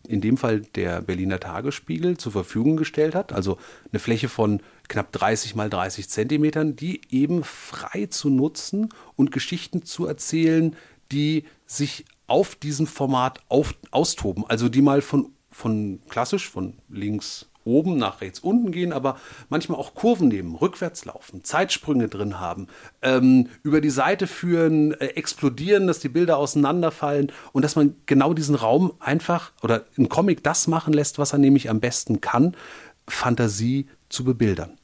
[0.06, 3.58] in dem Fall der Berliner Tagesspiegel zur Verfügung gestellt hat, also
[3.90, 9.84] eine Fläche von knapp 30 mal 30 Zentimetern, die eben frei zu nutzen und Geschichten
[9.84, 10.76] zu erzählen,
[11.12, 14.44] die sich auf diesem Format auf, austoben.
[14.48, 19.16] Also die mal von, von klassisch von links oben nach rechts unten gehen, aber
[19.48, 22.68] manchmal auch Kurven nehmen, rückwärts laufen, Zeitsprünge drin haben,
[23.02, 28.34] ähm, über die Seite führen, äh, explodieren, dass die Bilder auseinanderfallen und dass man genau
[28.34, 32.56] diesen Raum einfach oder ein Comic das machen lässt, was er nämlich am besten kann,
[33.08, 34.78] Fantasie zu bebildern.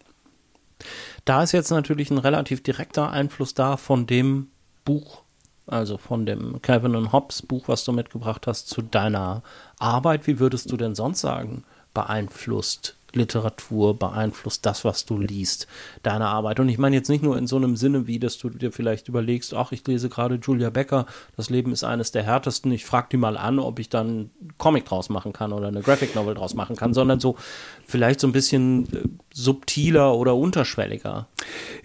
[1.24, 4.48] Da ist jetzt natürlich ein relativ direkter Einfluss da von dem
[4.84, 5.22] Buch,
[5.66, 9.42] also von dem Calvin und Hobbes Buch, was du mitgebracht hast, zu deiner
[9.78, 10.26] Arbeit.
[10.26, 11.64] Wie würdest du denn sonst sagen,
[11.98, 15.66] beeinflusst Literatur, beeinflusst das, was du liest,
[16.04, 16.60] deine Arbeit?
[16.60, 19.08] Und ich meine jetzt nicht nur in so einem Sinne, wie dass du dir vielleicht
[19.08, 23.08] überlegst, ach, ich lese gerade Julia Becker, das Leben ist eines der härtesten, ich frage
[23.10, 26.54] die mal an, ob ich dann Comic draus machen kann oder eine Graphic Novel draus
[26.54, 27.36] machen kann, sondern so
[27.84, 31.26] vielleicht so ein bisschen äh, subtiler oder unterschwelliger.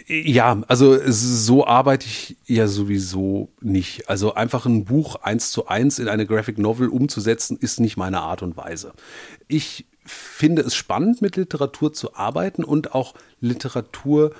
[0.07, 4.09] Ja, also so arbeite ich ja sowieso nicht.
[4.09, 8.21] Also einfach ein Buch eins zu eins in eine Graphic Novel umzusetzen, ist nicht meine
[8.21, 8.91] Art und Weise.
[9.47, 14.33] Ich finde es spannend, mit Literatur zu arbeiten und auch Literatur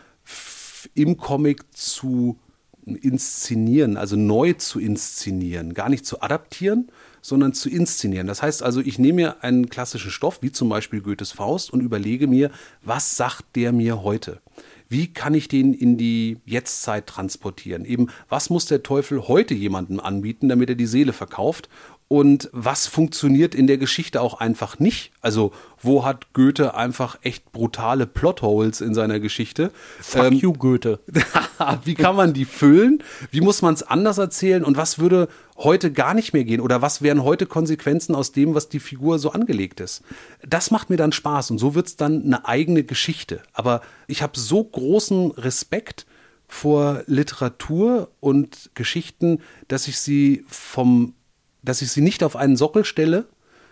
[0.94, 2.38] im Comic zu
[2.86, 6.90] inszenieren, also neu zu inszenieren, gar nicht zu adaptieren,
[7.22, 8.28] sondern zu inszenieren.
[8.28, 11.82] Das heißt also, ich nehme mir einen klassischen Stoff, wie zum Beispiel Goethes Faust, und
[11.82, 12.52] überlege mir,
[12.82, 14.42] was sagt der mir heute?
[14.90, 17.86] Wie kann ich den in die Jetztzeit transportieren?
[17.86, 21.70] Eben, was muss der Teufel heute jemandem anbieten, damit er die Seele verkauft?
[22.08, 25.12] Und was funktioniert in der Geschichte auch einfach nicht?
[25.22, 25.52] Also,
[25.82, 29.72] wo hat Goethe einfach echt brutale Plotholes in seiner Geschichte?
[30.00, 31.00] Fuck Ähm, you, Goethe.
[31.86, 33.04] wie kann man die füllen?
[33.32, 34.64] Wie muss man es anders erzählen?
[34.64, 35.28] Und was würde
[35.58, 36.62] heute gar nicht mehr gehen?
[36.62, 40.04] Oder was wären heute Konsequenzen aus dem, was die Figur so angelegt ist?
[40.48, 43.42] Das macht mir dann Spaß und so wird es dann eine eigene Geschichte.
[43.54, 46.06] Aber ich habe so großen Respekt
[46.48, 51.16] vor Literatur und Geschichten, dass ich sie vom,
[51.64, 53.26] dass ich sie nicht auf einen Sockel stelle,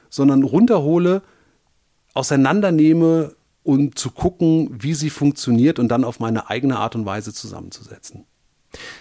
[0.10, 1.22] sondern runterhole,
[2.14, 7.34] auseinandernehme und zu gucken, wie sie funktioniert und dann auf meine eigene Art und Weise
[7.34, 8.26] zusammenzusetzen.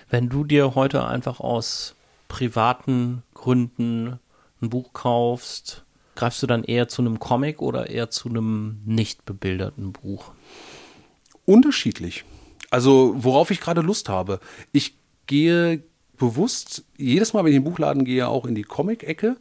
[0.08, 1.94] Wenn du dir heute einfach aus
[2.28, 4.18] privaten Gründen
[4.60, 5.84] ein Buch kaufst,
[6.16, 10.32] greifst du dann eher zu einem Comic oder eher zu einem nicht bebilderten Buch?
[11.46, 12.24] Unterschiedlich.
[12.70, 14.40] Also worauf ich gerade Lust habe.
[14.72, 15.82] Ich gehe
[16.20, 19.36] bewusst, jedes Mal, wenn ich in den Buchladen gehe, auch in die Comic-Ecke.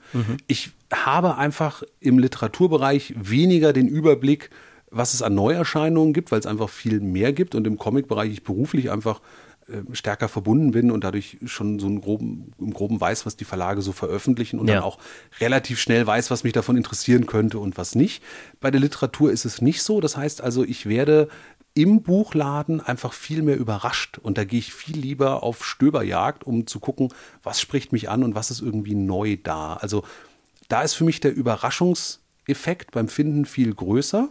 [0.48, 4.50] Ich habe einfach im Literaturbereich weniger den Überblick,
[4.90, 8.44] was es an Neuerscheinungen gibt, weil es einfach viel mehr gibt und im Comic-Bereich ich
[8.44, 9.22] beruflich einfach
[9.68, 13.46] äh, stärker verbunden bin und dadurch schon so einen groben, im Groben weiß, was die
[13.46, 14.76] Verlage so veröffentlichen und Ja.
[14.76, 14.98] dann auch
[15.40, 18.24] relativ schnell weiß, was mich davon interessieren könnte und was nicht.
[18.62, 20.02] Bei der Literatur ist es nicht so.
[20.02, 21.28] Das heißt also, ich werde
[21.80, 26.68] im Buchladen einfach viel mehr überrascht und da gehe ich viel lieber auf Stöberjagd, um
[26.68, 27.08] zu gucken,
[27.42, 29.76] was spricht mich an und was ist irgendwie neu da.
[29.76, 30.04] Also
[30.68, 34.28] da ist für mich der Überraschungseffekt beim Finden viel größer.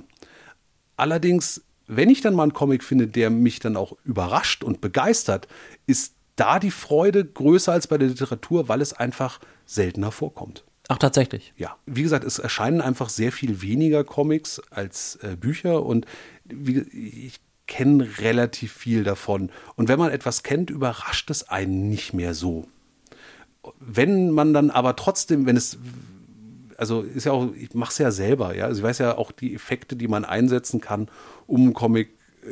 [0.99, 5.49] Allerdings, wenn ich dann mal einen Comic finde, der mich dann auch überrascht und begeistert,
[5.87, 10.65] ist da die Freude größer als bei der Literatur, weil es einfach seltener vorkommt.
[10.91, 11.53] Ach, tatsächlich.
[11.59, 16.07] Ja, wie gesagt, es erscheinen einfach sehr viel weniger Comics als äh, Bücher und
[16.53, 19.51] ich kenne relativ viel davon.
[19.77, 22.67] Und wenn man etwas kennt, überrascht es einen nicht mehr so.
[23.79, 25.79] Wenn man dann aber trotzdem, wenn es
[26.79, 28.67] also ist ja auch, ich mache es ja selber, ja.
[28.67, 31.09] Also ich weiß ja auch die Effekte, die man einsetzen kann,
[31.49, 32.11] um einen Comic
[32.45, 32.47] äh,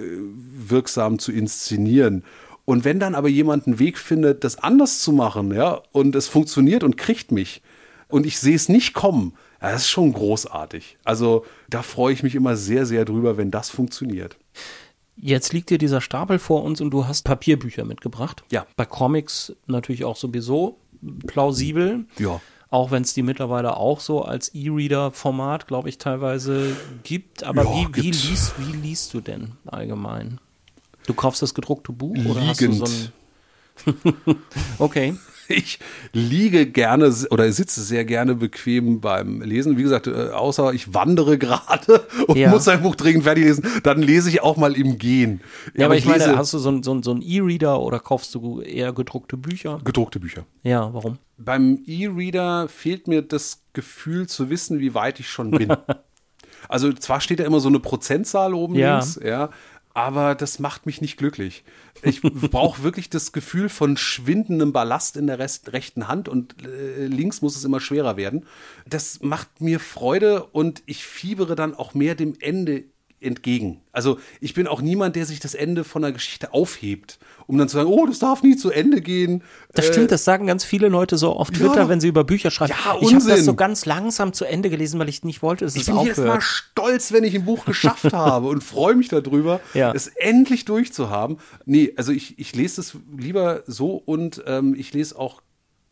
[0.68, 2.24] wirksam zu inszenieren.
[2.64, 6.26] Und wenn dann aber jemand einen Weg findet, das anders zu machen, ja, und es
[6.26, 7.62] funktioniert und kriegt mich
[8.08, 9.34] und ich sehe es nicht kommen,
[9.72, 10.98] das ist schon großartig.
[11.04, 14.36] Also da freue ich mich immer sehr, sehr drüber, wenn das funktioniert.
[15.16, 18.44] Jetzt liegt dir dieser Stapel vor uns und du hast Papierbücher mitgebracht.
[18.50, 18.66] Ja.
[18.76, 20.78] Bei Comics natürlich auch sowieso
[21.26, 22.04] plausibel.
[22.18, 22.40] Ja.
[22.68, 27.44] Auch wenn es die mittlerweile auch so als E-Reader-Format, glaube ich, teilweise gibt.
[27.44, 30.40] Aber Ja, wie, wie, liest, wie liest du denn allgemein?
[31.06, 32.88] Du kaufst das gedruckte Buch oder hast du Liegend.
[32.88, 34.36] so ein.
[34.78, 35.14] okay.
[35.48, 35.78] Ich
[36.12, 39.76] liege gerne oder sitze sehr gerne bequem beim Lesen.
[39.78, 42.50] Wie gesagt, äh, außer ich wandere gerade und Ja.
[42.50, 45.40] muss ein Buch dringend fertig lesen, dann lese ich auch mal im Gehen.
[45.76, 48.34] Ja, aber ich, meine, lese hast du so ein, so so ein E-Reader oder kaufst
[48.34, 49.80] du eher gedruckte Bücher?
[49.84, 50.44] gedruckte Bücher.
[50.62, 51.18] Ja, warum?
[51.38, 55.68] Beim E-Reader fehlt mir das Gefühl zu wissen, wie weit ich schon bin.
[56.68, 58.94] Also zwar steht da immer so eine Prozentzahl oben Ja.
[58.98, 59.50] links, ja,
[59.96, 61.64] aber das macht mich nicht glücklich.
[62.02, 67.06] Ich brauche wirklich das Gefühl von schwindendem Ballast in der Rest, rechten Hand und äh,
[67.06, 68.44] links muss es immer schwerer werden.
[68.86, 72.84] Das macht mir Freude und ich fiebere dann auch mehr dem Ende
[73.20, 73.80] entgegen.
[73.92, 77.68] Also ich bin auch niemand, der sich das Ende von einer Geschichte aufhebt, um dann
[77.68, 79.42] zu sagen, oh, das darf nie zu Ende gehen.
[79.72, 81.88] Das Äh, stimmt, das sagen ganz viele Leute so auf Twitter, Ja.
[81.88, 82.72] wenn sie über Bücher schreiben.
[82.84, 85.74] Ja, ich habe das so ganz langsam zu Ende gelesen, weil ich nicht wollte, dass
[85.76, 86.42] Ich es bin jedes Mal aufhört.
[86.42, 89.92] stolz, wenn ich ein Buch geschafft habe und freue mich darüber, Ja.
[89.94, 91.38] es endlich durchzuhaben.
[91.64, 95.40] Nee, also ich, ich lese es lieber so und ähm, ich lese auch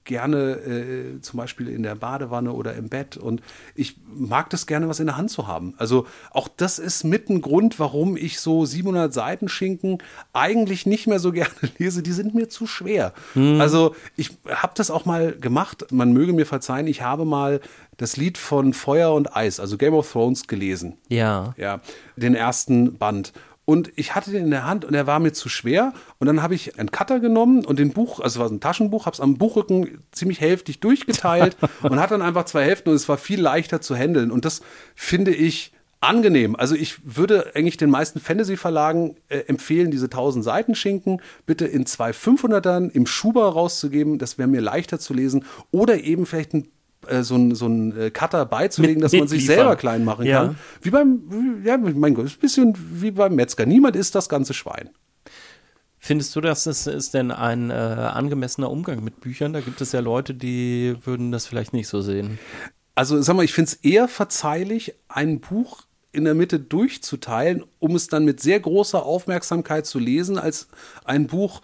[0.05, 3.43] gerne äh, zum Beispiel in der Badewanne oder im Bett und
[3.75, 5.75] ich mag das gerne, was in der Hand zu haben.
[5.79, 9.99] Also auch das ist mit ein Grund, warum ich so 700 Seiten Schinken
[10.33, 12.03] eigentlich nicht mehr so gerne lese.
[12.03, 13.13] Die sind mir zu schwer.
[13.35, 15.87] Also ich habe das auch mal gemacht.
[15.91, 17.61] Man möge mir verzeihen, ich habe mal
[17.97, 20.99] das Lied von Feuer und Eis, also Game of Thrones gelesen.
[21.09, 21.55] Ja.
[21.57, 21.81] Ja,
[22.17, 23.33] den ersten Band.
[23.65, 25.95] Und ich hatte den in der Hand und er war mir zu schwer.
[26.19, 29.07] Und dann habe ich einen Cutter genommen und den Buch, also es war ein Taschenbuch,
[29.07, 33.09] habe es am Buchrücken ziemlich hälftig durchgeteilt und hatte dann einfach zwei Hälften und es
[33.09, 34.31] war viel leichter zu handeln.
[34.31, 34.61] Und das
[34.95, 35.73] finde ich
[36.05, 36.55] angenehm.
[36.57, 41.87] Also ich würde eigentlich den meisten Fantasy-Verlagen äh, empfehlen, diese 1000 Seiten Schinken bitte in
[41.87, 44.19] zwei 500ern im Schuber rauszugeben.
[44.19, 45.45] Das wäre mir leichter zu lesen.
[45.71, 46.69] Oder eben vielleicht ein
[47.09, 49.57] äh, so ein, so ein äh, Cutter beizulegen, Mit- dass man sich mitliefern.
[49.65, 50.47] selber klein machen Ja.
[50.47, 50.59] kann.
[50.83, 53.67] Wie beim, ja, mein Gott, ist ein bisschen wie beim Metzger.
[53.67, 54.91] Niemand isst das ganze Schwein.
[55.99, 59.55] Findest du, dass es ist denn ein äh, angemessener Umgang mit Büchern?
[59.55, 62.39] Da gibt es ja Leute, die würden das vielleicht nicht so sehen.
[62.95, 65.83] Also sag mal, ich finde es eher verzeihlich, ein Buch
[66.13, 70.69] in der Mitte durchzuteilen, um es dann mit sehr großer Aufmerksamkeit zu lesen, als
[71.05, 71.63] ein Buch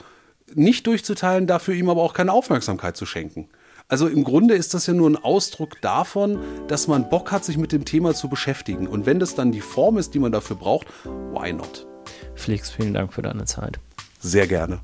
[0.54, 3.48] nicht durchzuteilen, dafür ihm aber auch keine Aufmerksamkeit zu schenken.
[3.90, 6.38] Also im Grunde ist das ja nur ein Ausdruck davon,
[6.68, 8.86] dass man Bock hat, sich mit dem Thema zu beschäftigen.
[8.86, 11.88] Und wenn das dann die Form ist, die man dafür braucht, why not?
[12.36, 13.80] Felix, vielen Dank für deine Zeit.
[14.20, 14.78] Sehr gerne.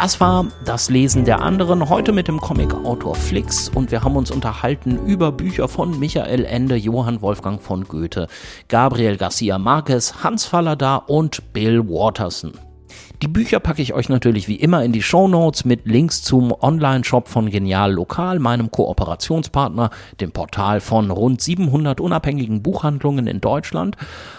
[0.00, 4.30] Das war das Lesen der anderen, heute mit dem Comicautor Flix und wir haben uns
[4.30, 8.28] unterhalten über Bücher von Michael Ende, Johann Wolfgang von Goethe,
[8.68, 12.52] Gabriel Garcia Marquez, Hans Fallada und Bill Watterson.
[13.20, 17.26] Die Bücher packe ich euch natürlich wie immer in die Shownotes mit Links zum Online-Shop
[17.26, 19.90] von Genial Lokal, meinem Kooperationspartner,
[20.20, 23.96] dem Portal von rund 700 unabhängigen Buchhandlungen in Deutschland.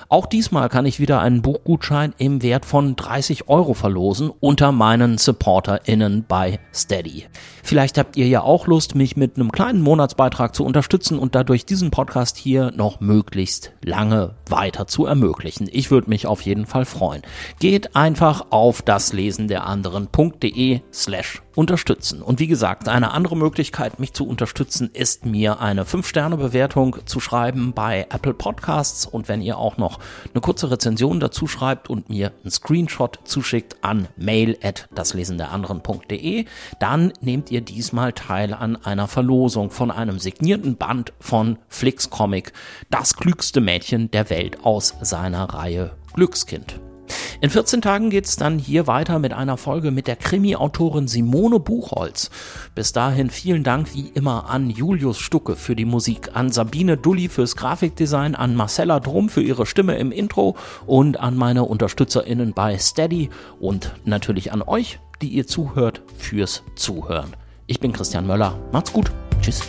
[0.08, 5.18] Auch diesmal kann ich wieder einen Buchgutschein im Wert von 30 Euro verlosen unter meinen
[5.18, 7.26] SupporterInnen bei Steady.
[7.62, 11.66] Vielleicht habt ihr ja auch Lust, mich mit einem kleinen Monatsbeitrag zu unterstützen und dadurch
[11.66, 15.68] diesen Podcast hier noch möglichst lange weiter zu ermöglichen.
[15.72, 17.22] Ich würde mich auf jeden Fall freuen.
[17.60, 22.22] Geht einfach auf daslesenderanderen.de slash unterstützen.
[22.22, 27.74] Und wie gesagt, eine andere Möglichkeit, mich zu unterstützen, ist mir eine 5-Sterne-Bewertung zu schreiben
[27.74, 29.06] bei Apple Podcasts.
[29.06, 30.00] Und wenn ihr auch noch
[30.34, 36.46] eine kurze Rezension dazu schreibt und mir einen Screenshot zuschickt an mail at daslesenderanderen.de,
[36.80, 42.54] dann nehmt ihr diesmal teil an einer Verlosung von einem signierten Band von Flix Comic,
[42.90, 46.80] das klügste Mädchen der Welt aus seiner Reihe Glückskind.
[47.42, 52.30] In 14 Tagen geht's dann hier weiter mit einer Folge mit der Krimi-Autorin Simone Buchholz.
[52.76, 57.30] Bis dahin vielen Dank wie immer an Julius Stucke für die Musik, an Sabine Dulli
[57.30, 60.56] fürs Grafikdesign, an Marcella Drum für ihre Stimme im Intro
[60.86, 63.30] und an meine UnterstützerInnen bei Steady
[63.60, 67.36] und natürlich an euch, die ihr zuhört, fürs Zuhören.
[67.68, 68.58] Ich bin Christian Möller.
[68.72, 69.12] Macht's gut.
[69.42, 69.62] Tschüss.